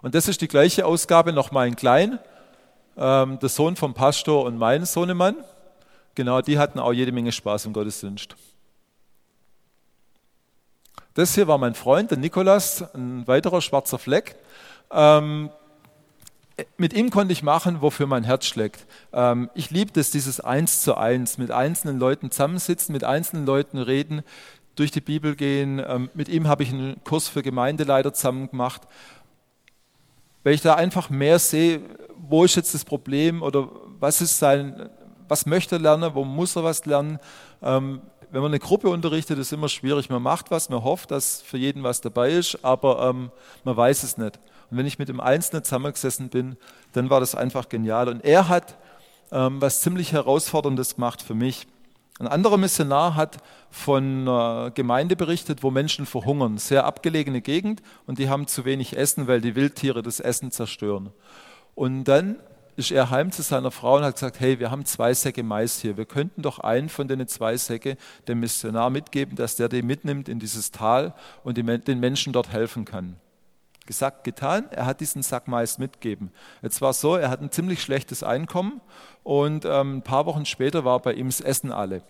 Und 0.00 0.14
das 0.14 0.28
ist 0.28 0.40
die 0.40 0.48
gleiche 0.48 0.86
Ausgabe, 0.86 1.32
nochmal 1.32 1.68
in 1.68 1.76
klein 1.76 2.18
ähm, 2.96 3.38
der 3.38 3.48
Sohn 3.48 3.76
vom 3.76 3.94
Pastor 3.94 4.44
und 4.44 4.58
mein 4.58 4.84
Sohnemann. 4.84 5.36
Genau, 6.14 6.40
die 6.40 6.58
hatten 6.58 6.78
auch 6.78 6.92
jede 6.92 7.12
Menge 7.12 7.32
Spaß 7.32 7.66
im 7.66 7.72
Gottesdienst. 7.72 8.36
Das 11.14 11.34
hier 11.34 11.46
war 11.46 11.58
mein 11.58 11.74
Freund, 11.74 12.10
der 12.10 12.18
Nikolas, 12.18 12.82
ein 12.94 13.26
weiterer 13.26 13.60
schwarzer 13.60 13.98
Fleck. 13.98 14.36
Ähm, 14.90 15.50
mit 16.76 16.92
ihm 16.92 17.10
konnte 17.10 17.32
ich 17.32 17.42
machen, 17.42 17.82
wofür 17.82 18.06
mein 18.06 18.24
Herz 18.24 18.46
schlägt. 18.46 18.86
Ähm, 19.12 19.50
ich 19.54 19.70
liebe 19.70 19.98
es, 19.98 20.10
dieses 20.10 20.40
Eins 20.40 20.82
zu 20.82 20.96
Eins, 20.96 21.38
mit 21.38 21.50
einzelnen 21.50 21.98
Leuten 21.98 22.30
zusammensitzen, 22.30 22.92
mit 22.92 23.04
einzelnen 23.04 23.46
Leuten 23.46 23.78
reden, 23.78 24.22
durch 24.76 24.90
die 24.90 25.00
Bibel 25.00 25.36
gehen. 25.36 25.82
Ähm, 25.84 26.10
mit 26.14 26.28
ihm 26.28 26.48
habe 26.48 26.62
ich 26.62 26.70
einen 26.70 27.02
Kurs 27.04 27.28
für 27.28 27.42
Gemeindeleiter 27.42 28.12
zusammen 28.12 28.50
gemacht, 28.50 28.82
weil 30.44 30.54
ich 30.54 30.60
da 30.60 30.74
einfach 30.74 31.10
mehr 31.10 31.40
sehe, 31.40 31.80
wo 32.16 32.44
ist 32.44 32.54
jetzt 32.54 32.74
das 32.74 32.84
Problem 32.84 33.42
oder 33.42 33.68
was 33.98 34.20
ist 34.20 34.38
sein, 34.38 34.88
was 35.26 35.46
möchte 35.46 35.76
er 35.76 35.80
lernen, 35.80 36.14
wo 36.14 36.24
muss 36.24 36.54
er 36.54 36.62
was 36.62 36.84
lernen. 36.86 37.18
Ähm, 37.62 38.02
wenn 38.30 38.42
man 38.42 38.50
eine 38.50 38.58
Gruppe 38.58 38.88
unterrichtet, 38.88 39.38
ist 39.38 39.52
immer 39.52 39.68
schwierig. 39.68 40.10
Man 40.10 40.22
macht 40.22 40.50
was, 40.50 40.68
man 40.68 40.82
hofft, 40.82 41.10
dass 41.10 41.40
für 41.40 41.56
jeden 41.56 41.82
was 41.82 42.00
dabei 42.00 42.30
ist, 42.30 42.58
aber 42.64 43.08
ähm, 43.08 43.30
man 43.64 43.76
weiß 43.76 44.02
es 44.02 44.18
nicht. 44.18 44.38
Und 44.70 44.78
wenn 44.78 44.86
ich 44.86 44.98
mit 44.98 45.08
dem 45.08 45.20
Einzelnen 45.20 45.64
zusammengesessen 45.64 46.28
bin, 46.28 46.56
dann 46.92 47.10
war 47.10 47.20
das 47.20 47.34
einfach 47.34 47.68
genial. 47.68 48.08
Und 48.08 48.24
er 48.24 48.48
hat 48.48 48.76
ähm, 49.30 49.60
was 49.60 49.80
ziemlich 49.80 50.12
Herausforderndes 50.12 50.96
gemacht 50.96 51.22
für 51.22 51.34
mich. 51.34 51.66
Ein 52.20 52.28
anderer 52.28 52.58
Missionar 52.58 53.16
hat 53.16 53.38
von 53.70 54.26
Gemeinde 54.74 55.16
berichtet, 55.16 55.62
wo 55.64 55.70
Menschen 55.70 56.06
verhungern. 56.06 56.58
Sehr 56.58 56.84
abgelegene 56.84 57.40
Gegend 57.40 57.82
und 58.06 58.18
die 58.18 58.28
haben 58.28 58.46
zu 58.46 58.64
wenig 58.64 58.96
Essen, 58.96 59.26
weil 59.26 59.40
die 59.40 59.56
Wildtiere 59.56 60.02
das 60.02 60.20
Essen 60.20 60.52
zerstören. 60.52 61.10
Und 61.74 62.04
dann 62.04 62.36
ist 62.76 62.90
er 62.90 63.10
heim 63.10 63.30
zu 63.30 63.42
seiner 63.42 63.70
Frau 63.70 63.96
und 63.96 64.04
hat 64.04 64.14
gesagt, 64.14 64.40
hey, 64.40 64.58
wir 64.58 64.70
haben 64.70 64.84
zwei 64.84 65.14
Säcke 65.14 65.42
Mais 65.42 65.80
hier. 65.80 65.96
Wir 65.96 66.06
könnten 66.06 66.42
doch 66.42 66.58
einen 66.58 66.88
von 66.88 67.08
den 67.08 67.26
zwei 67.26 67.56
Säcke 67.56 67.96
dem 68.28 68.40
Missionar 68.40 68.90
mitgeben, 68.90 69.36
dass 69.36 69.56
der 69.56 69.68
die 69.68 69.82
mitnimmt 69.82 70.28
in 70.28 70.38
dieses 70.38 70.70
Tal 70.70 71.14
und 71.42 71.56
den 71.56 72.00
Menschen 72.00 72.32
dort 72.32 72.52
helfen 72.52 72.84
kann. 72.84 73.16
Gesagt, 73.86 74.24
getan, 74.24 74.66
er 74.70 74.86
hat 74.86 75.00
diesen 75.00 75.22
Sack 75.22 75.46
Mais 75.46 75.78
mitgegeben. 75.78 76.30
Jetzt 76.62 76.80
war 76.80 76.90
es 76.90 77.00
so, 77.00 77.16
er 77.16 77.28
hat 77.28 77.42
ein 77.42 77.50
ziemlich 77.50 77.82
schlechtes 77.82 78.22
Einkommen 78.22 78.80
und 79.22 79.64
ähm, 79.66 79.98
ein 79.98 80.02
paar 80.02 80.24
Wochen 80.26 80.46
später 80.46 80.84
war 80.84 81.00
bei 81.00 81.12
ihm 81.12 81.26
das 81.28 81.40
Essen 81.40 81.70
alle. 81.70 82.02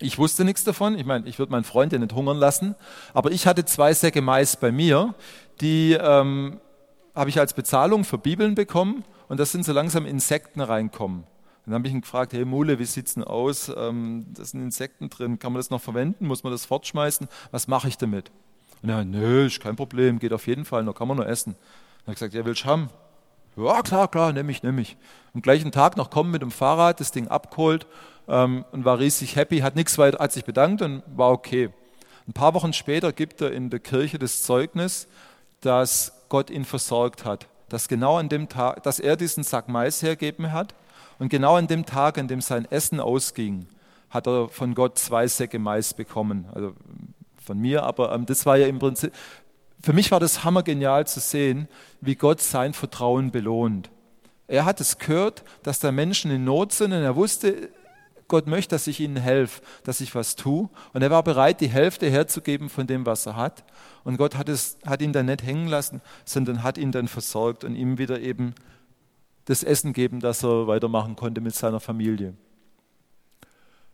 Ich 0.00 0.18
wusste 0.18 0.44
nichts 0.44 0.64
davon. 0.64 0.98
Ich 0.98 1.04
meine, 1.04 1.28
ich 1.28 1.38
würde 1.38 1.52
meinen 1.52 1.64
Freund 1.64 1.92
ja 1.92 1.98
nicht 1.98 2.14
hungern 2.14 2.38
lassen. 2.38 2.74
Aber 3.14 3.30
ich 3.30 3.46
hatte 3.46 3.64
zwei 3.64 3.94
Säcke 3.94 4.22
Mais 4.22 4.56
bei 4.56 4.72
mir, 4.72 5.14
die 5.60 5.92
ähm, 5.92 6.60
habe 7.14 7.30
ich 7.30 7.38
als 7.38 7.54
Bezahlung 7.54 8.04
für 8.04 8.18
Bibeln 8.18 8.54
bekommen. 8.54 9.04
Und 9.28 9.38
da 9.38 9.44
sind 9.44 9.64
so 9.64 9.72
langsam 9.72 10.06
Insekten 10.06 10.60
reinkommen. 10.60 11.24
Dann 11.64 11.74
habe 11.74 11.86
ich 11.86 11.94
ihn 11.94 12.00
gefragt, 12.00 12.32
hey 12.32 12.44
Mule, 12.44 12.78
wie 12.78 12.84
sieht 12.84 13.06
es 13.06 13.14
denn 13.14 13.22
aus? 13.22 13.70
Ähm, 13.74 14.26
da 14.34 14.44
sind 14.44 14.62
Insekten 14.62 15.08
drin, 15.10 15.38
kann 15.38 15.52
man 15.52 15.60
das 15.60 15.70
noch 15.70 15.80
verwenden? 15.80 16.26
Muss 16.26 16.42
man 16.42 16.52
das 16.52 16.66
fortschmeißen? 16.66 17.28
Was 17.52 17.68
mache 17.68 17.86
ich 17.86 17.96
damit? 17.96 18.32
Und 18.82 18.88
er, 18.88 19.04
nö, 19.04 19.46
ist 19.46 19.60
kein 19.60 19.76
Problem, 19.76 20.18
geht 20.18 20.32
auf 20.32 20.46
jeden 20.46 20.64
Fall, 20.64 20.82
noch 20.82 20.94
kann 20.94 21.08
man 21.08 21.16
nur 21.16 21.28
essen. 21.28 21.54
Dann 21.54 22.00
habe 22.02 22.12
ich 22.12 22.14
gesagt, 22.16 22.34
ja, 22.34 22.44
willst 22.44 22.64
du 22.64 22.66
haben? 22.66 22.90
Ja, 23.56 23.82
klar, 23.82 24.08
klar, 24.08 24.32
nehme 24.32 24.50
ich, 24.50 24.62
nehme 24.62 24.80
ich. 24.80 24.96
Am 25.34 25.42
gleichen 25.42 25.72
Tag 25.72 25.96
noch 25.96 26.10
kommen 26.10 26.30
mit 26.30 26.42
dem 26.42 26.50
Fahrrad, 26.50 27.00
das 27.00 27.12
Ding 27.12 27.28
abgeholt 27.28 27.86
ähm, 28.28 28.64
und 28.72 28.84
war 28.84 28.98
riesig 28.98 29.36
happy, 29.36 29.58
hat 29.58 29.76
nichts 29.76 29.98
weiter, 29.98 30.18
hat 30.18 30.32
sich 30.32 30.44
bedankt 30.44 30.82
und 30.82 31.02
war 31.14 31.30
okay. 31.30 31.70
Ein 32.26 32.32
paar 32.32 32.54
Wochen 32.54 32.72
später 32.72 33.12
gibt 33.12 33.40
er 33.40 33.52
in 33.52 33.68
der 33.68 33.80
Kirche 33.80 34.18
das 34.18 34.42
Zeugnis, 34.42 35.06
dass 35.60 36.12
Gott 36.28 36.50
ihn 36.50 36.64
versorgt 36.64 37.24
hat, 37.24 37.46
dass 37.68 37.88
genau 37.88 38.16
an 38.16 38.28
dem 38.28 38.48
Tag, 38.48 38.82
dass 38.84 38.98
er 38.98 39.16
diesen 39.16 39.44
Sack 39.44 39.68
Mais 39.68 40.02
hergeben 40.02 40.52
hat 40.52 40.74
und 41.18 41.28
genau 41.28 41.56
an 41.56 41.66
dem 41.66 41.84
Tag, 41.84 42.18
an 42.18 42.28
dem 42.28 42.40
sein 42.40 42.66
Essen 42.70 43.00
ausging, 43.00 43.66
hat 44.10 44.26
er 44.26 44.48
von 44.48 44.74
Gott 44.74 44.98
zwei 44.98 45.26
Säcke 45.26 45.58
Mais 45.58 45.94
bekommen. 45.94 46.46
Also 46.54 46.74
von 47.42 47.58
mir, 47.58 47.82
aber 47.82 48.12
ähm, 48.12 48.26
das 48.26 48.46
war 48.46 48.56
ja 48.56 48.66
im 48.66 48.78
Prinzip, 48.78 49.12
für 49.82 49.92
mich 49.92 50.10
war 50.10 50.20
das 50.20 50.44
hammergenial 50.44 51.06
zu 51.06 51.20
sehen, 51.20 51.68
wie 52.00 52.14
Gott 52.14 52.40
sein 52.40 52.72
Vertrauen 52.72 53.30
belohnt. 53.30 53.90
Er 54.46 54.64
hat 54.64 54.80
es 54.80 54.98
gehört, 54.98 55.44
dass 55.62 55.80
da 55.80 55.92
Menschen 55.92 56.30
in 56.30 56.44
Not 56.44 56.72
sind 56.72 56.92
und 56.92 57.02
er 57.02 57.16
wusste, 57.16 57.70
Gott 58.28 58.46
möchte, 58.46 58.74
dass 58.74 58.86
ich 58.86 59.00
ihnen 59.00 59.16
helfe, 59.16 59.60
dass 59.84 60.00
ich 60.00 60.14
was 60.14 60.36
tue. 60.36 60.70
Und 60.94 61.02
er 61.02 61.10
war 61.10 61.22
bereit, 61.22 61.60
die 61.60 61.68
Hälfte 61.68 62.08
herzugeben 62.08 62.70
von 62.70 62.86
dem, 62.86 63.04
was 63.04 63.26
er 63.26 63.36
hat. 63.36 63.62
Und 64.04 64.16
Gott 64.16 64.36
hat, 64.36 64.48
es, 64.48 64.78
hat 64.86 65.02
ihn 65.02 65.12
dann 65.12 65.26
nicht 65.26 65.42
hängen 65.42 65.68
lassen, 65.68 66.00
sondern 66.24 66.62
hat 66.62 66.78
ihn 66.78 66.92
dann 66.92 67.08
versorgt 67.08 67.62
und 67.62 67.74
ihm 67.74 67.98
wieder 67.98 68.20
eben 68.20 68.54
das 69.44 69.62
Essen 69.62 69.92
geben, 69.92 70.20
das 70.20 70.42
er 70.42 70.66
weitermachen 70.66 71.16
konnte 71.16 71.40
mit 71.40 71.54
seiner 71.54 71.80
Familie. 71.80 72.34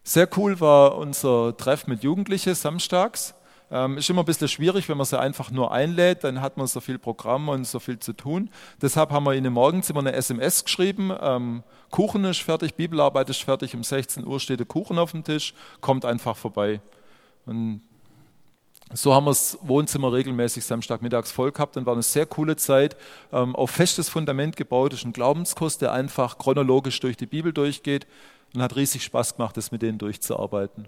Sehr 0.04 0.28
cool 0.36 0.60
war 0.60 0.96
unser 0.96 1.56
Treff 1.56 1.86
mit 1.86 2.02
Jugendlichen 2.02 2.54
samstags. 2.54 3.34
Ähm, 3.70 3.98
ist 3.98 4.08
immer 4.08 4.22
ein 4.22 4.26
bisschen 4.26 4.48
schwierig, 4.48 4.88
wenn 4.88 4.96
man 4.96 5.06
sie 5.06 5.18
einfach 5.18 5.50
nur 5.50 5.72
einlädt, 5.72 6.24
dann 6.24 6.40
hat 6.40 6.56
man 6.56 6.66
so 6.66 6.80
viel 6.80 6.98
Programm 6.98 7.48
und 7.48 7.66
so 7.66 7.78
viel 7.78 7.98
zu 7.98 8.14
tun. 8.14 8.50
Deshalb 8.80 9.10
haben 9.10 9.24
wir 9.24 9.34
ihnen 9.34 9.52
morgens 9.52 9.90
immer 9.90 10.00
eine 10.00 10.14
SMS 10.14 10.64
geschrieben. 10.64 11.12
Ähm, 11.20 11.62
Kuchen 11.90 12.24
ist 12.24 12.40
fertig, 12.40 12.74
Bibelarbeit 12.74 13.28
ist 13.28 13.42
fertig, 13.42 13.74
um 13.74 13.84
16 13.84 14.26
Uhr 14.26 14.40
steht 14.40 14.60
der 14.60 14.66
Kuchen 14.66 14.98
auf 14.98 15.12
dem 15.12 15.22
Tisch, 15.22 15.52
kommt 15.80 16.06
einfach 16.06 16.36
vorbei. 16.36 16.80
Und 17.44 17.82
so 18.94 19.14
haben 19.14 19.24
wir 19.24 19.32
das 19.32 19.58
Wohnzimmer 19.60 20.14
regelmäßig 20.14 20.64
Samstagmittags 20.64 21.30
voll 21.30 21.52
gehabt 21.52 21.76
und 21.76 21.84
war 21.84 21.92
eine 21.92 22.02
sehr 22.02 22.24
coole 22.24 22.56
Zeit, 22.56 22.96
ähm, 23.32 23.54
auf 23.54 23.70
festes 23.70 24.08
Fundament 24.08 24.56
gebaut. 24.56 24.94
Ist 24.94 25.04
ein 25.04 25.12
Glaubenskurs, 25.12 25.76
der 25.76 25.92
einfach 25.92 26.38
chronologisch 26.38 26.98
durch 27.00 27.18
die 27.18 27.26
Bibel 27.26 27.52
durchgeht 27.52 28.06
und 28.54 28.62
hat 28.62 28.76
riesig 28.76 29.04
Spaß 29.04 29.36
gemacht, 29.36 29.58
das 29.58 29.72
mit 29.72 29.82
denen 29.82 29.98
durchzuarbeiten. 29.98 30.86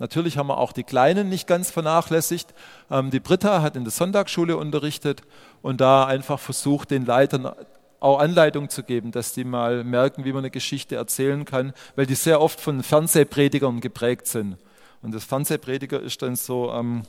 Natürlich 0.00 0.38
haben 0.38 0.48
wir 0.48 0.58
auch 0.58 0.72
die 0.72 0.82
Kleinen 0.82 1.28
nicht 1.28 1.46
ganz 1.46 1.70
vernachlässigt. 1.70 2.52
Ähm, 2.90 3.10
die 3.10 3.20
Britta 3.20 3.62
hat 3.62 3.76
in 3.76 3.84
der 3.84 3.92
Sonntagsschule 3.92 4.56
unterrichtet 4.56 5.20
und 5.62 5.80
da 5.80 6.06
einfach 6.06 6.40
versucht, 6.40 6.90
den 6.90 7.04
Leitern 7.06 7.52
auch 8.00 8.18
Anleitung 8.18 8.70
zu 8.70 8.82
geben, 8.82 9.12
dass 9.12 9.34
die 9.34 9.44
mal 9.44 9.84
merken, 9.84 10.24
wie 10.24 10.32
man 10.32 10.40
eine 10.40 10.50
Geschichte 10.50 10.96
erzählen 10.96 11.44
kann, 11.44 11.74
weil 11.96 12.06
die 12.06 12.14
sehr 12.14 12.40
oft 12.40 12.60
von 12.60 12.82
Fernsehpredigern 12.82 13.80
geprägt 13.80 14.26
sind. 14.26 14.56
Und 15.02 15.14
das 15.14 15.24
Fernsehprediger 15.24 16.00
ist 16.00 16.22
dann 16.22 16.34
so, 16.34 16.72
ähm, 16.72 17.02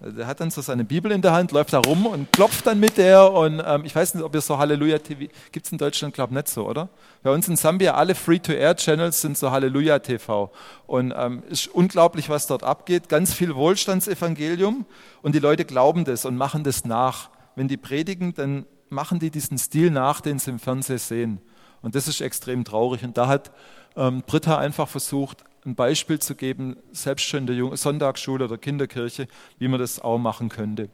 der 0.00 0.26
hat 0.26 0.40
dann 0.40 0.50
so 0.50 0.60
seine 0.60 0.84
Bibel 0.84 1.10
in 1.12 1.22
der 1.22 1.32
Hand, 1.32 1.52
läuft 1.52 1.72
da 1.72 1.78
rum 1.78 2.06
und 2.06 2.30
klopft 2.32 2.66
dann 2.66 2.80
mit 2.80 2.96
der. 2.96 3.32
Und 3.32 3.62
ähm, 3.64 3.84
ich 3.84 3.94
weiß 3.94 4.14
nicht, 4.14 4.24
ob 4.24 4.34
ihr 4.34 4.40
so 4.40 4.58
Halleluja 4.58 4.98
TV, 4.98 5.32
gibt 5.52 5.66
es 5.66 5.72
in 5.72 5.78
Deutschland, 5.78 6.14
glaube 6.14 6.32
ich, 6.32 6.36
nicht 6.36 6.48
so, 6.48 6.68
oder? 6.68 6.88
Bei 7.22 7.30
uns 7.30 7.48
in 7.48 7.56
Sambia, 7.56 7.94
alle 7.94 8.14
Free-to-Air-Channels 8.14 9.20
sind 9.20 9.38
so 9.38 9.50
Halleluja 9.50 10.00
TV. 10.00 10.50
Und 10.86 11.14
ähm, 11.16 11.42
ist 11.48 11.68
unglaublich, 11.68 12.28
was 12.28 12.46
dort 12.46 12.64
abgeht. 12.64 13.08
Ganz 13.08 13.32
viel 13.32 13.54
Wohlstandsevangelium. 13.54 14.84
Und 15.22 15.34
die 15.34 15.40
Leute 15.40 15.64
glauben 15.64 16.04
das 16.04 16.24
und 16.24 16.36
machen 16.36 16.64
das 16.64 16.84
nach. 16.84 17.30
Wenn 17.56 17.68
die 17.68 17.76
predigen, 17.76 18.34
dann 18.34 18.66
machen 18.90 19.20
die 19.20 19.30
diesen 19.30 19.58
Stil 19.58 19.90
nach, 19.90 20.20
den 20.20 20.38
sie 20.38 20.50
im 20.50 20.58
Fernsehen 20.58 20.98
sehen. 20.98 21.40
Und 21.82 21.94
das 21.94 22.08
ist 22.08 22.20
extrem 22.20 22.64
traurig. 22.64 23.04
Und 23.04 23.16
da 23.16 23.28
hat 23.28 23.52
ähm, 23.96 24.22
Britta 24.26 24.58
einfach 24.58 24.88
versucht, 24.88 25.44
ein 25.66 25.74
Beispiel 25.74 26.18
zu 26.18 26.34
geben, 26.34 26.76
selbst 26.92 27.24
schon 27.24 27.46
in 27.46 27.70
der 27.70 27.76
Sonntagsschule 27.76 28.44
oder 28.44 28.58
Kinderkirche, 28.58 29.28
wie 29.58 29.68
man 29.68 29.80
das 29.80 30.00
auch 30.00 30.18
machen 30.18 30.48
könnte. 30.48 30.88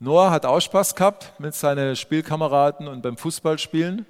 Noah 0.00 0.30
hat 0.30 0.46
auch 0.46 0.60
Spaß 0.60 0.94
gehabt 0.94 1.32
mit 1.40 1.54
seinen 1.54 1.96
Spielkameraden 1.96 2.86
und 2.86 3.02
beim 3.02 3.16
Fußballspielen. 3.16 4.06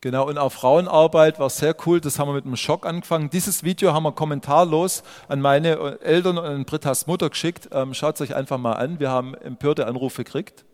Genau, 0.00 0.28
und 0.28 0.38
auch 0.38 0.52
Frauenarbeit 0.52 1.40
war 1.40 1.50
sehr 1.50 1.74
cool. 1.84 2.00
Das 2.00 2.20
haben 2.20 2.28
wir 2.28 2.34
mit 2.34 2.44
einem 2.44 2.54
Schock 2.54 2.86
angefangen. 2.86 3.30
Dieses 3.30 3.64
Video 3.64 3.92
haben 3.92 4.04
wir 4.04 4.12
kommentarlos 4.12 5.02
an 5.26 5.40
meine 5.40 5.98
Eltern 6.00 6.38
und 6.38 6.44
an 6.44 6.64
Brittas 6.64 7.08
Mutter 7.08 7.30
geschickt. 7.30 7.68
Ähm, 7.72 7.94
Schaut 7.94 8.14
es 8.14 8.20
euch 8.20 8.36
einfach 8.36 8.58
mal 8.58 8.74
an. 8.74 9.00
Wir 9.00 9.10
haben 9.10 9.34
empörte 9.34 9.88
Anrufe 9.88 10.22
gekriegt. 10.22 10.64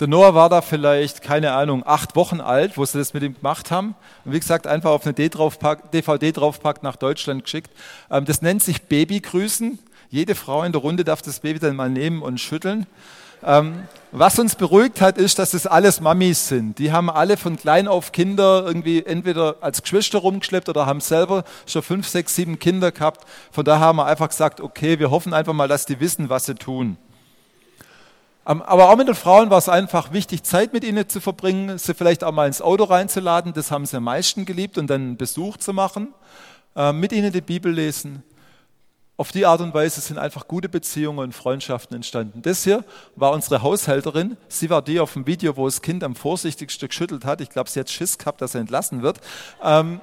Der 0.00 0.06
Noah 0.06 0.32
war 0.32 0.48
da 0.48 0.62
vielleicht, 0.62 1.22
keine 1.22 1.52
Ahnung, 1.52 1.82
acht 1.84 2.14
Wochen 2.14 2.40
alt, 2.40 2.76
wo 2.76 2.84
sie 2.84 2.98
das 2.98 3.14
mit 3.14 3.24
ihm 3.24 3.34
gemacht 3.34 3.72
haben. 3.72 3.96
Und 4.24 4.32
wie 4.32 4.38
gesagt, 4.38 4.68
einfach 4.68 4.90
auf 4.90 5.04
eine 5.04 5.12
DVD 5.12 6.30
draufpackt, 6.30 6.84
nach 6.84 6.94
Deutschland 6.94 7.42
geschickt. 7.42 7.70
Ähm, 8.08 8.24
das 8.24 8.40
nennt 8.40 8.62
sich 8.62 8.82
Babygrüßen. 8.82 9.78
Jede 10.08 10.36
Frau 10.36 10.62
in 10.62 10.70
der 10.70 10.80
Runde 10.80 11.02
darf 11.02 11.20
das 11.20 11.40
Baby 11.40 11.58
dann 11.58 11.74
mal 11.74 11.90
nehmen 11.90 12.22
und 12.22 12.38
schütteln. 12.38 12.86
Ähm, 13.42 13.82
was 14.12 14.38
uns 14.38 14.54
beruhigt 14.54 15.00
hat, 15.00 15.18
ist, 15.18 15.40
dass 15.40 15.50
das 15.50 15.66
alles 15.66 16.00
Mamis 16.00 16.46
sind. 16.46 16.78
Die 16.78 16.92
haben 16.92 17.10
alle 17.10 17.36
von 17.36 17.56
klein 17.56 17.88
auf 17.88 18.12
Kinder 18.12 18.64
irgendwie 18.66 19.04
entweder 19.04 19.56
als 19.60 19.82
Geschwister 19.82 20.20
rumgeschleppt 20.20 20.68
oder 20.68 20.86
haben 20.86 21.00
selber 21.00 21.42
schon 21.66 21.82
fünf, 21.82 22.06
sechs, 22.06 22.36
sieben 22.36 22.60
Kinder 22.60 22.92
gehabt. 22.92 23.26
Von 23.50 23.64
daher 23.64 23.86
haben 23.86 23.96
wir 23.96 24.06
einfach 24.06 24.28
gesagt, 24.28 24.60
okay, 24.60 25.00
wir 25.00 25.10
hoffen 25.10 25.34
einfach 25.34 25.52
mal, 25.52 25.68
dass 25.68 25.86
die 25.86 25.98
wissen, 25.98 26.28
was 26.28 26.46
sie 26.46 26.54
tun. 26.54 26.96
Ähm, 28.48 28.62
aber 28.62 28.88
auch 28.88 28.96
mit 28.96 29.06
den 29.06 29.14
Frauen 29.14 29.50
war 29.50 29.58
es 29.58 29.68
einfach 29.68 30.12
wichtig, 30.12 30.42
Zeit 30.42 30.72
mit 30.72 30.82
ihnen 30.82 31.06
zu 31.08 31.20
verbringen, 31.20 31.76
sie 31.76 31.92
vielleicht 31.92 32.24
auch 32.24 32.32
mal 32.32 32.46
ins 32.46 32.62
Auto 32.62 32.84
reinzuladen. 32.84 33.52
Das 33.52 33.70
haben 33.70 33.84
sie 33.84 33.98
am 33.98 34.04
meisten 34.04 34.46
geliebt 34.46 34.78
und 34.78 34.88
dann 34.88 35.02
einen 35.02 35.16
Besuch 35.18 35.58
zu 35.58 35.74
machen, 35.74 36.14
ähm, 36.74 36.98
mit 36.98 37.12
ihnen 37.12 37.30
die 37.30 37.42
Bibel 37.42 37.70
lesen. 37.70 38.22
Auf 39.18 39.32
die 39.32 39.44
Art 39.44 39.60
und 39.60 39.74
Weise 39.74 40.00
sind 40.00 40.16
einfach 40.16 40.46
gute 40.46 40.68
Beziehungen 40.68 41.18
und 41.18 41.34
Freundschaften 41.34 41.96
entstanden. 41.96 42.40
Das 42.40 42.62
hier 42.64 42.84
war 43.16 43.32
unsere 43.32 43.62
Haushälterin. 43.62 44.36
Sie 44.46 44.70
war 44.70 44.80
die 44.80 45.00
auf 45.00 45.12
dem 45.12 45.26
Video, 45.26 45.56
wo 45.56 45.66
das 45.66 45.82
Kind 45.82 46.04
am 46.04 46.14
vorsichtigsten 46.14 46.88
geschüttelt 46.88 47.24
hat. 47.24 47.40
Ich 47.40 47.50
glaube, 47.50 47.68
sie 47.68 47.80
hat 47.80 47.90
Schiss 47.90 48.16
gehabt, 48.16 48.40
dass 48.40 48.54
er 48.54 48.60
entlassen 48.60 49.02
wird. 49.02 49.18
Ähm, 49.62 50.00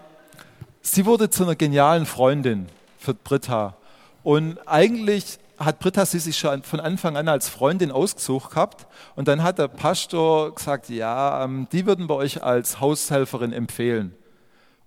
sie 0.82 1.06
wurde 1.06 1.30
zu 1.30 1.44
einer 1.44 1.56
genialen 1.56 2.06
Freundin 2.06 2.68
für 3.00 3.14
Britta. 3.14 3.78
Und 4.22 4.60
eigentlich 4.68 5.40
hat 5.58 5.80
Britta 5.80 6.06
sie 6.06 6.20
sich 6.20 6.38
schon 6.38 6.64
von 6.64 6.80
Anfang 6.80 7.18
an 7.18 7.28
als 7.28 7.50
Freundin 7.50 7.92
ausgesucht 7.92 8.52
gehabt. 8.52 8.88
Und 9.16 9.28
dann 9.28 9.44
hat 9.44 9.60
der 9.60 9.68
Pastor 9.68 10.54
gesagt, 10.54 10.90
ja, 10.90 11.44
ähm, 11.44 11.68
die 11.72 11.86
würden 11.86 12.08
bei 12.08 12.16
euch 12.16 12.44
als 12.44 12.80
Haushelferin 12.80 13.54
empfehlen. 13.54 14.16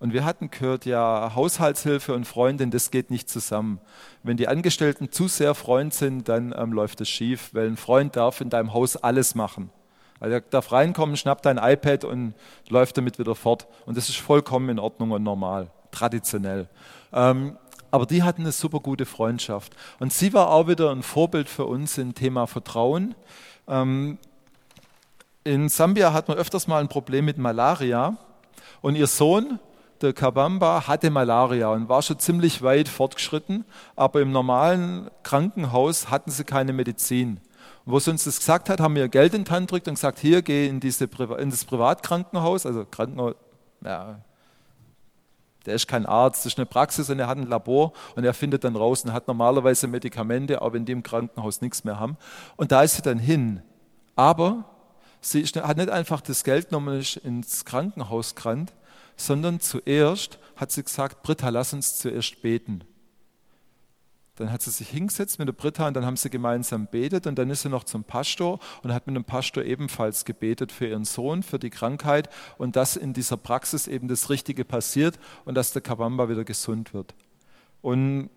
Und 0.00 0.12
wir 0.12 0.24
hatten 0.24 0.50
gehört, 0.50 0.85
ja, 0.85 1.33
Haushaltshilfe 1.35 2.14
und 2.14 2.24
Freundin, 2.24 2.70
das 2.70 2.90
geht 2.90 3.11
nicht 3.11 3.28
zusammen. 3.28 3.81
Wenn 4.22 4.37
die 4.37 4.46
Angestellten 4.46 5.11
zu 5.11 5.26
sehr 5.26 5.54
Freund 5.54 5.92
sind, 5.92 6.28
dann 6.28 6.54
ähm, 6.57 6.72
läuft 6.72 7.00
es 7.00 7.09
schief, 7.09 7.50
weil 7.52 7.66
ein 7.66 7.76
Freund 7.76 8.14
darf 8.14 8.40
in 8.40 8.50
deinem 8.50 8.72
Haus 8.74 8.96
alles 8.96 9.35
machen. 9.35 9.70
Also 10.20 10.35
er 10.35 10.40
darf 10.40 10.72
reinkommen, 10.72 11.16
schnappt 11.16 11.46
dein 11.46 11.59
iPad 11.59 12.04
und 12.04 12.35
läuft 12.68 12.96
damit 12.96 13.18
wieder 13.18 13.35
fort. 13.35 13.66
Und 13.87 13.96
das 13.96 14.09
ist 14.09 14.18
vollkommen 14.18 14.68
in 14.68 14.78
Ordnung 14.78 15.11
und 15.11 15.22
normal, 15.22 15.70
traditionell. 15.90 16.68
Ähm, 17.12 17.57
aber 17.90 18.07
die 18.07 18.23
hatten 18.23 18.42
eine 18.42 18.53
super 18.53 18.81
gute 18.81 19.07
Freundschaft. 19.07 19.75
Und 19.99 20.12
sie 20.12 20.33
war 20.33 20.51
auch 20.51 20.68
wieder 20.68 20.90
ein 20.90 21.03
Vorbild 21.03 21.49
für 21.49 21.64
uns 21.64 21.97
im 21.99 22.14
Thema 22.14 22.47
Vertrauen. 22.47 23.14
Ähm, 23.66 24.18
in 25.44 25.68
Sambia 25.68 26.12
hat 26.12 26.29
man 26.29 26.37
öfters 26.37 26.66
mal 26.66 26.81
ein 26.81 26.88
Problem 26.88 27.25
mit 27.25 27.38
Malaria. 27.38 28.16
Und 28.83 28.97
ihr 28.97 29.07
Sohn, 29.07 29.59
der 30.03 30.12
Kabamba, 30.12 30.87
hatte 30.87 31.11
Malaria 31.11 31.71
und 31.71 31.88
war 31.88 32.03
schon 32.03 32.18
ziemlich 32.18 32.62
weit 32.62 32.88
fortgeschritten. 32.88 33.64
Aber 33.97 34.21
im 34.21 34.33
normalen 34.33 35.11
Krankenhaus 35.23 36.11
hatten 36.11 36.31
sie 36.31 36.44
keine 36.44 36.75
Medizin. 36.75 37.40
Und 37.87 37.92
wo 37.92 37.99
sie 37.99 38.11
uns 38.11 38.25
das 38.25 38.38
gesagt 38.38 38.68
hat, 38.68 38.81
haben 38.81 38.94
wir 38.97 39.09
Geld 39.09 39.33
in 39.33 39.44
die 39.44 39.51
Hand 39.51 39.68
gedrückt 39.68 39.88
und 39.88 39.94
gesagt, 39.94 40.18
hier, 40.18 40.42
geh 40.42 40.68
in, 40.68 40.81
diese, 40.81 41.09
in 41.38 41.51
das 41.51 41.64
Privatkrankenhaus, 41.64 42.66
also 42.66 42.85
Krankenhaus, 42.85 43.35
ja, 43.83 44.21
der 45.66 45.75
ist 45.75 45.88
kein 45.88 46.07
Arzt, 46.07 46.40
das 46.40 46.53
ist 46.53 46.59
eine 46.59 46.66
Praxis 46.66 47.11
und 47.11 47.18
er 47.18 47.27
hat 47.27 47.38
ein 47.38 47.47
Labor 47.47 47.92
und 48.16 48.25
er 48.25 48.35
findet 48.35 48.64
dann 48.64 48.77
raus 48.77 49.05
und 49.05 49.12
hat 49.12 49.29
normalerweise 49.29 49.87
Medikamente, 49.87 50.59
wenn 50.62 50.85
die 50.85 50.92
im 50.92 51.03
Krankenhaus 51.03 51.61
nichts 51.61 51.85
mehr 51.85 51.99
haben. 51.99 52.16
Und 52.57 52.73
da 52.73 52.83
ist 52.83 52.97
sie 52.97 53.03
dann 53.03 53.18
hin. 53.18 53.62
Aber 54.16 54.64
sie 55.21 55.44
hat 55.44 55.77
nicht 55.77 55.90
einfach 55.90 56.21
das 56.21 56.44
Geld 56.44 56.68
genommen 56.68 56.97
und 56.99 57.16
ins 57.16 57.64
Krankenhaus 57.64 58.35
gerannt, 58.35 58.73
sondern 59.16 59.61
zuerst 59.61 60.38
hat 60.57 60.73
sie 60.73 60.83
gesagt, 60.83 61.23
Britta, 61.23 61.49
lass 61.49 61.73
uns 61.73 61.99
zuerst 61.99 62.40
beten. 62.40 62.85
Dann 64.38 64.53
hat 64.53 64.62
sie 64.62 64.70
sich 64.70 64.88
hingesetzt 64.88 65.38
mit 65.38 65.48
der 65.48 65.53
Britta 65.53 65.88
und 65.88 65.94
dann 65.94 66.07
haben 66.07 66.16
sie 66.16 66.31
gemeinsam 66.31 66.87
betet 66.87 67.27
und 67.27 67.38
dann 67.38 67.51
ist 67.51 67.62
sie 67.62 67.68
noch 67.68 67.85
zum 67.85 68.05
Pastor 68.05 68.61
und 68.83 68.92
hat 68.92 69.07
mit 69.07 69.16
dem 69.16 69.24
Pastor 69.24 69.64
ebenfalls 69.64 70.24
gebetet 70.24 70.70
für 70.70 70.87
ihren 70.87 71.05
Sohn, 71.05 71.42
für 71.42 71.59
die 71.59 71.70
Krankheit 71.70 72.29
und 72.57 72.77
dass 72.77 72.96
in 72.96 73.12
dieser 73.12 73.37
Praxis 73.37 73.87
eben 73.87 74.09
das 74.09 74.31
Richtige 74.31 74.64
passiert 74.64 75.18
und 75.44 75.55
dass 75.55 75.72
der 75.72 75.83
Kabamba 75.83 76.29
wieder 76.29 76.44
gesund 76.44 76.94
wird. 76.94 77.14
Und 77.83 78.31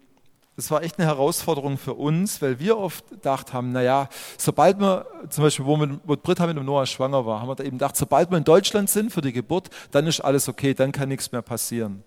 das 0.55 0.69
war 0.69 0.83
echt 0.83 0.99
eine 0.99 1.07
Herausforderung 1.07 1.77
für 1.77 1.93
uns, 1.93 2.41
weil 2.41 2.59
wir 2.59 2.77
oft 2.77 3.09
gedacht 3.09 3.53
haben, 3.53 3.71
naja, 3.71 4.09
sobald 4.37 4.79
wir, 4.79 5.05
zum 5.29 5.43
Beispiel, 5.43 5.65
wo, 5.65 5.77
mit, 5.77 6.01
wo 6.03 6.15
Britta 6.15 6.45
mit 6.45 6.57
dem 6.57 6.65
Noah 6.65 6.85
schwanger 6.85 7.25
war, 7.25 7.41
haben 7.41 7.47
wir 7.47 7.55
da 7.55 7.63
eben 7.63 7.77
gedacht, 7.77 7.95
sobald 7.95 8.29
wir 8.29 8.37
in 8.37 8.43
Deutschland 8.43 8.89
sind 8.89 9.11
für 9.11 9.21
die 9.21 9.33
Geburt, 9.33 9.69
dann 9.91 10.07
ist 10.07 10.19
alles 10.19 10.49
okay, 10.49 10.73
dann 10.73 10.91
kann 10.91 11.09
nichts 11.09 11.31
mehr 11.31 11.41
passieren. 11.41 12.03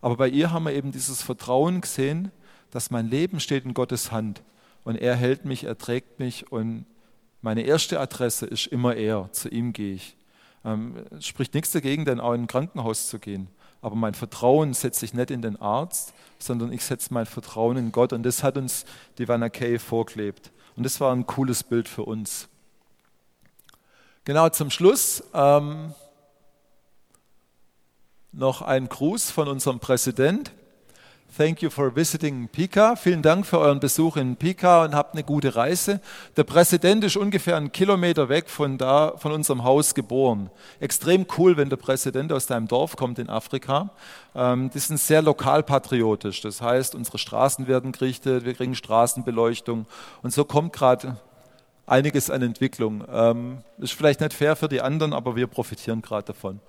Aber 0.00 0.16
bei 0.16 0.28
ihr 0.28 0.52
haben 0.52 0.64
wir 0.64 0.72
eben 0.72 0.90
dieses 0.90 1.22
Vertrauen 1.22 1.80
gesehen, 1.80 2.32
dass 2.76 2.90
mein 2.90 3.08
Leben 3.08 3.40
steht 3.40 3.64
in 3.64 3.72
Gottes 3.72 4.12
Hand 4.12 4.42
und 4.84 4.96
er 4.96 5.16
hält 5.16 5.46
mich, 5.46 5.64
er 5.64 5.78
trägt 5.78 6.18
mich 6.18 6.52
und 6.52 6.84
meine 7.40 7.62
erste 7.62 7.98
Adresse 7.98 8.44
ist 8.44 8.66
immer 8.66 8.94
er, 8.96 9.32
zu 9.32 9.48
ihm 9.48 9.72
gehe 9.72 9.94
ich. 9.94 10.14
Ähm, 10.62 11.02
spricht 11.20 11.54
nichts 11.54 11.70
dagegen, 11.70 12.04
dann 12.04 12.20
auch 12.20 12.34
in 12.34 12.42
ein 12.42 12.46
Krankenhaus 12.48 13.08
zu 13.08 13.18
gehen. 13.18 13.48
Aber 13.80 13.96
mein 13.96 14.12
Vertrauen 14.12 14.74
setze 14.74 15.06
ich 15.06 15.14
nicht 15.14 15.30
in 15.30 15.40
den 15.40 15.56
Arzt, 15.58 16.12
sondern 16.38 16.70
ich 16.70 16.84
setze 16.84 17.14
mein 17.14 17.24
Vertrauen 17.24 17.78
in 17.78 17.92
Gott. 17.92 18.12
Und 18.12 18.24
das 18.24 18.42
hat 18.42 18.58
uns 18.58 18.84
die 19.16 19.26
Vanna 19.26 19.48
Kay 19.48 19.78
vorgelebt. 19.78 20.52
Und 20.76 20.82
das 20.82 21.00
war 21.00 21.14
ein 21.14 21.26
cooles 21.26 21.64
Bild 21.64 21.88
für 21.88 22.02
uns. 22.02 22.46
Genau 24.24 24.50
zum 24.50 24.68
Schluss 24.68 25.24
ähm, 25.32 25.94
noch 28.32 28.60
ein 28.60 28.86
Gruß 28.86 29.30
von 29.30 29.48
unserem 29.48 29.80
Präsident. 29.80 30.52
Thank 31.34 31.60
you 31.60 31.68
for 31.68 31.94
visiting 31.94 32.48
Pika. 32.48 32.96
Vielen 32.96 33.20
Dank 33.20 33.44
für 33.44 33.58
euren 33.58 33.78
Besuch 33.78 34.16
in 34.16 34.36
Pika 34.36 34.84
und 34.84 34.94
habt 34.94 35.14
eine 35.14 35.22
gute 35.22 35.54
Reise. 35.54 36.00
Der 36.36 36.44
Präsident 36.44 37.04
ist 37.04 37.16
ungefähr 37.16 37.56
einen 37.56 37.72
Kilometer 37.72 38.30
weg 38.30 38.48
von 38.48 38.78
da, 38.78 39.12
von 39.18 39.32
unserem 39.32 39.62
Haus 39.62 39.94
geboren. 39.94 40.50
Extrem 40.80 41.26
cool, 41.36 41.58
wenn 41.58 41.68
der 41.68 41.76
Präsident 41.76 42.32
aus 42.32 42.46
deinem 42.46 42.68
Dorf 42.68 42.96
kommt 42.96 43.18
in 43.18 43.28
Afrika. 43.28 43.90
Ähm, 44.34 44.70
die 44.70 44.78
sind 44.78 44.98
sehr 44.98 45.20
lokalpatriotisch. 45.20 46.40
Das 46.40 46.62
heißt, 46.62 46.94
unsere 46.94 47.18
Straßen 47.18 47.66
werden 47.66 47.92
gerichtet, 47.92 48.46
wir 48.46 48.54
kriegen 48.54 48.74
Straßenbeleuchtung. 48.74 49.84
Und 50.22 50.32
so 50.32 50.44
kommt 50.44 50.72
gerade 50.72 51.18
einiges 51.84 52.30
an 52.30 52.40
Entwicklung. 52.42 53.04
Ähm, 53.12 53.58
ist 53.78 53.92
vielleicht 53.92 54.20
nicht 54.20 54.32
fair 54.32 54.56
für 54.56 54.68
die 54.68 54.80
anderen, 54.80 55.12
aber 55.12 55.36
wir 55.36 55.46
profitieren 55.46 56.00
gerade 56.00 56.28
davon. 56.28 56.60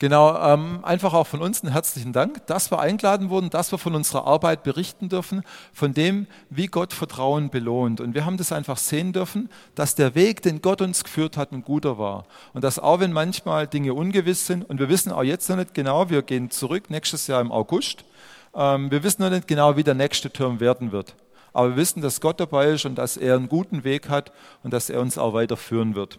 Genau, 0.00 0.34
ähm, 0.34 0.80
einfach 0.82 1.12
auch 1.12 1.26
von 1.26 1.42
uns 1.42 1.62
einen 1.62 1.72
herzlichen 1.72 2.14
Dank, 2.14 2.46
dass 2.46 2.72
wir 2.72 2.80
eingeladen 2.80 3.28
wurden, 3.28 3.50
dass 3.50 3.70
wir 3.70 3.76
von 3.76 3.94
unserer 3.94 4.26
Arbeit 4.26 4.62
berichten 4.62 5.10
dürfen, 5.10 5.42
von 5.74 5.92
dem, 5.92 6.26
wie 6.48 6.68
Gott 6.68 6.94
Vertrauen 6.94 7.50
belohnt. 7.50 8.00
Und 8.00 8.14
wir 8.14 8.24
haben 8.24 8.38
das 8.38 8.50
einfach 8.50 8.78
sehen 8.78 9.12
dürfen, 9.12 9.50
dass 9.74 9.96
der 9.96 10.14
Weg, 10.14 10.40
den 10.40 10.62
Gott 10.62 10.80
uns 10.80 11.04
geführt 11.04 11.36
hat, 11.36 11.52
ein 11.52 11.62
guter 11.62 11.98
war. 11.98 12.24
Und 12.54 12.64
dass 12.64 12.78
auch 12.78 13.00
wenn 13.00 13.12
manchmal 13.12 13.66
Dinge 13.66 13.92
ungewiss 13.92 14.46
sind, 14.46 14.64
und 14.64 14.80
wir 14.80 14.88
wissen 14.88 15.12
auch 15.12 15.22
jetzt 15.22 15.50
noch 15.50 15.56
nicht 15.56 15.74
genau, 15.74 16.08
wir 16.08 16.22
gehen 16.22 16.50
zurück 16.50 16.88
nächstes 16.88 17.26
Jahr 17.26 17.42
im 17.42 17.52
August, 17.52 18.06
ähm, 18.54 18.90
wir 18.90 19.02
wissen 19.02 19.20
noch 19.20 19.30
nicht 19.30 19.48
genau, 19.48 19.76
wie 19.76 19.84
der 19.84 19.94
nächste 19.94 20.32
Turm 20.32 20.60
werden 20.60 20.92
wird. 20.92 21.14
Aber 21.52 21.68
wir 21.68 21.76
wissen, 21.76 22.00
dass 22.00 22.22
Gott 22.22 22.40
dabei 22.40 22.70
ist 22.70 22.86
und 22.86 22.94
dass 22.94 23.18
er 23.18 23.36
einen 23.36 23.50
guten 23.50 23.84
Weg 23.84 24.08
hat 24.08 24.32
und 24.62 24.72
dass 24.72 24.88
er 24.88 25.02
uns 25.02 25.18
auch 25.18 25.34
weiterführen 25.34 25.94
wird. 25.94 26.18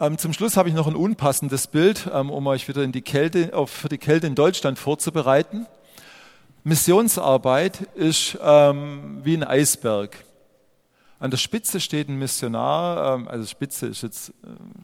Ähm, 0.00 0.16
zum 0.16 0.32
Schluss 0.32 0.56
habe 0.56 0.70
ich 0.70 0.74
noch 0.74 0.86
ein 0.86 0.96
unpassendes 0.96 1.66
Bild, 1.66 2.10
ähm, 2.10 2.30
um 2.30 2.46
euch 2.46 2.66
wieder 2.68 2.82
in 2.82 2.90
die 2.90 3.02
Kälte, 3.02 3.50
auf, 3.52 3.70
für 3.70 3.90
die 3.90 3.98
Kälte 3.98 4.26
in 4.26 4.34
Deutschland 4.34 4.78
vorzubereiten. 4.78 5.66
Missionsarbeit 6.64 7.82
ist 7.96 8.38
ähm, 8.42 9.20
wie 9.22 9.36
ein 9.36 9.44
Eisberg. 9.44 10.24
An 11.18 11.30
der 11.30 11.36
Spitze 11.36 11.80
steht 11.80 12.08
ein 12.08 12.16
Missionar, 12.16 13.14
ähm, 13.14 13.28
also 13.28 13.44
Spitze 13.44 13.88
ist 13.88 14.02
jetzt, 14.02 14.30
äh, 14.30 14.32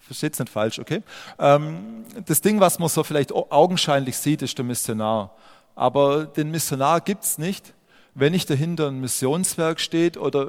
versteht 0.02 0.34
es 0.34 0.38
nicht 0.38 0.52
falsch, 0.52 0.78
okay? 0.78 1.02
Ähm, 1.38 2.04
das 2.26 2.42
Ding, 2.42 2.60
was 2.60 2.78
man 2.78 2.90
so 2.90 3.02
vielleicht 3.02 3.32
augenscheinlich 3.32 4.18
sieht, 4.18 4.42
ist 4.42 4.58
der 4.58 4.66
Missionar. 4.66 5.34
Aber 5.74 6.26
den 6.26 6.50
Missionar 6.50 7.00
gibt 7.00 7.24
es 7.24 7.38
nicht, 7.38 7.72
wenn 8.14 8.32
nicht 8.32 8.50
dahinter 8.50 8.88
ein 8.88 9.00
Missionswerk 9.00 9.80
steht 9.80 10.18
oder 10.18 10.48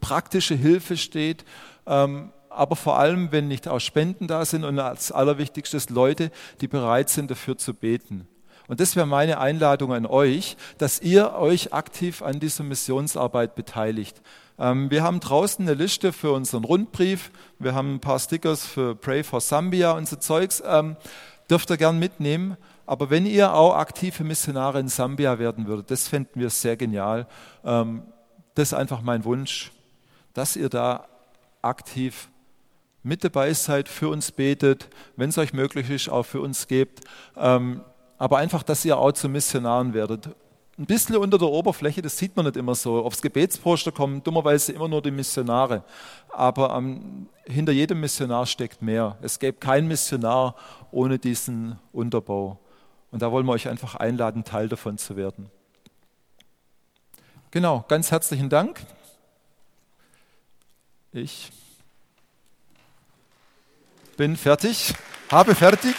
praktische 0.00 0.54
Hilfe 0.54 0.96
steht. 0.96 1.44
Ähm, 1.88 2.30
aber 2.56 2.76
vor 2.76 2.98
allem, 2.98 3.32
wenn 3.32 3.48
nicht 3.48 3.68
auch 3.68 3.80
Spenden 3.80 4.26
da 4.26 4.44
sind 4.44 4.64
und 4.64 4.78
als 4.78 5.12
allerwichtigstes 5.12 5.90
Leute, 5.90 6.30
die 6.60 6.68
bereit 6.68 7.10
sind, 7.10 7.30
dafür 7.30 7.58
zu 7.58 7.74
beten. 7.74 8.26
Und 8.68 8.80
das 8.80 8.96
wäre 8.96 9.06
meine 9.06 9.38
Einladung 9.38 9.92
an 9.92 10.06
euch, 10.06 10.56
dass 10.78 11.00
ihr 11.00 11.34
euch 11.34 11.72
aktiv 11.72 12.22
an 12.22 12.40
dieser 12.40 12.64
Missionsarbeit 12.64 13.54
beteiligt. 13.54 14.20
Ähm, 14.58 14.90
wir 14.90 15.02
haben 15.02 15.20
draußen 15.20 15.66
eine 15.66 15.74
Liste 15.74 16.12
für 16.12 16.32
unseren 16.32 16.64
Rundbrief. 16.64 17.30
Wir 17.58 17.74
haben 17.74 17.96
ein 17.96 18.00
paar 18.00 18.18
Stickers 18.18 18.66
für 18.66 18.96
Pray 18.96 19.22
for 19.22 19.40
Zambia 19.40 19.92
und 19.92 20.08
so 20.08 20.16
Zeugs. 20.16 20.62
Ähm, 20.66 20.96
dürft 21.48 21.70
ihr 21.70 21.76
gern 21.76 21.98
mitnehmen. 21.98 22.56
Aber 22.86 23.10
wenn 23.10 23.26
ihr 23.26 23.52
auch 23.52 23.74
aktive 23.76 24.24
Missionare 24.24 24.80
in 24.80 24.88
Sambia 24.88 25.38
werden 25.38 25.66
würdet, 25.66 25.90
das 25.90 26.08
fänden 26.08 26.40
wir 26.40 26.50
sehr 26.50 26.76
genial. 26.76 27.26
Ähm, 27.64 28.02
das 28.54 28.68
ist 28.72 28.74
einfach 28.74 29.02
mein 29.02 29.24
Wunsch, 29.24 29.72
dass 30.34 30.56
ihr 30.56 30.68
da 30.68 31.06
aktiv 31.62 32.28
mit 33.06 33.22
dabei 33.22 33.52
seid, 33.54 33.88
für 33.88 34.08
uns 34.08 34.32
betet, 34.32 34.88
wenn 35.14 35.28
es 35.28 35.38
euch 35.38 35.52
möglich 35.52 35.88
ist, 35.90 36.08
auch 36.08 36.24
für 36.24 36.40
uns 36.40 36.66
gebt. 36.66 37.00
Ähm, 37.36 37.80
aber 38.18 38.38
einfach, 38.38 38.64
dass 38.64 38.84
ihr 38.84 38.98
auch 38.98 39.12
zu 39.12 39.28
Missionaren 39.28 39.94
werdet. 39.94 40.28
Ein 40.76 40.86
bisschen 40.86 41.16
unter 41.16 41.38
der 41.38 41.48
Oberfläche, 41.48 42.02
das 42.02 42.18
sieht 42.18 42.34
man 42.34 42.46
nicht 42.46 42.56
immer 42.56 42.74
so. 42.74 43.04
Aufs 43.04 43.22
Gebetsposter 43.22 43.92
kommen 43.92 44.22
dummerweise 44.22 44.72
immer 44.72 44.88
nur 44.88 45.00
die 45.00 45.12
Missionare. 45.12 45.84
Aber 46.30 46.74
ähm, 46.76 47.28
hinter 47.44 47.72
jedem 47.72 48.00
Missionar 48.00 48.44
steckt 48.44 48.82
mehr. 48.82 49.16
Es 49.22 49.38
gäbe 49.38 49.56
keinen 49.58 49.86
Missionar 49.86 50.56
ohne 50.90 51.18
diesen 51.18 51.78
Unterbau. 51.92 52.58
Und 53.12 53.22
da 53.22 53.30
wollen 53.30 53.46
wir 53.46 53.52
euch 53.52 53.68
einfach 53.68 53.94
einladen, 53.94 54.42
Teil 54.42 54.68
davon 54.68 54.98
zu 54.98 55.16
werden. 55.16 55.48
Genau, 57.52 57.84
ganz 57.86 58.10
herzlichen 58.10 58.50
Dank. 58.50 58.80
Ich 61.12 61.52
bin 64.16 64.36
fertig, 64.36 64.94
habe 65.30 65.54
fertig. 65.54 65.94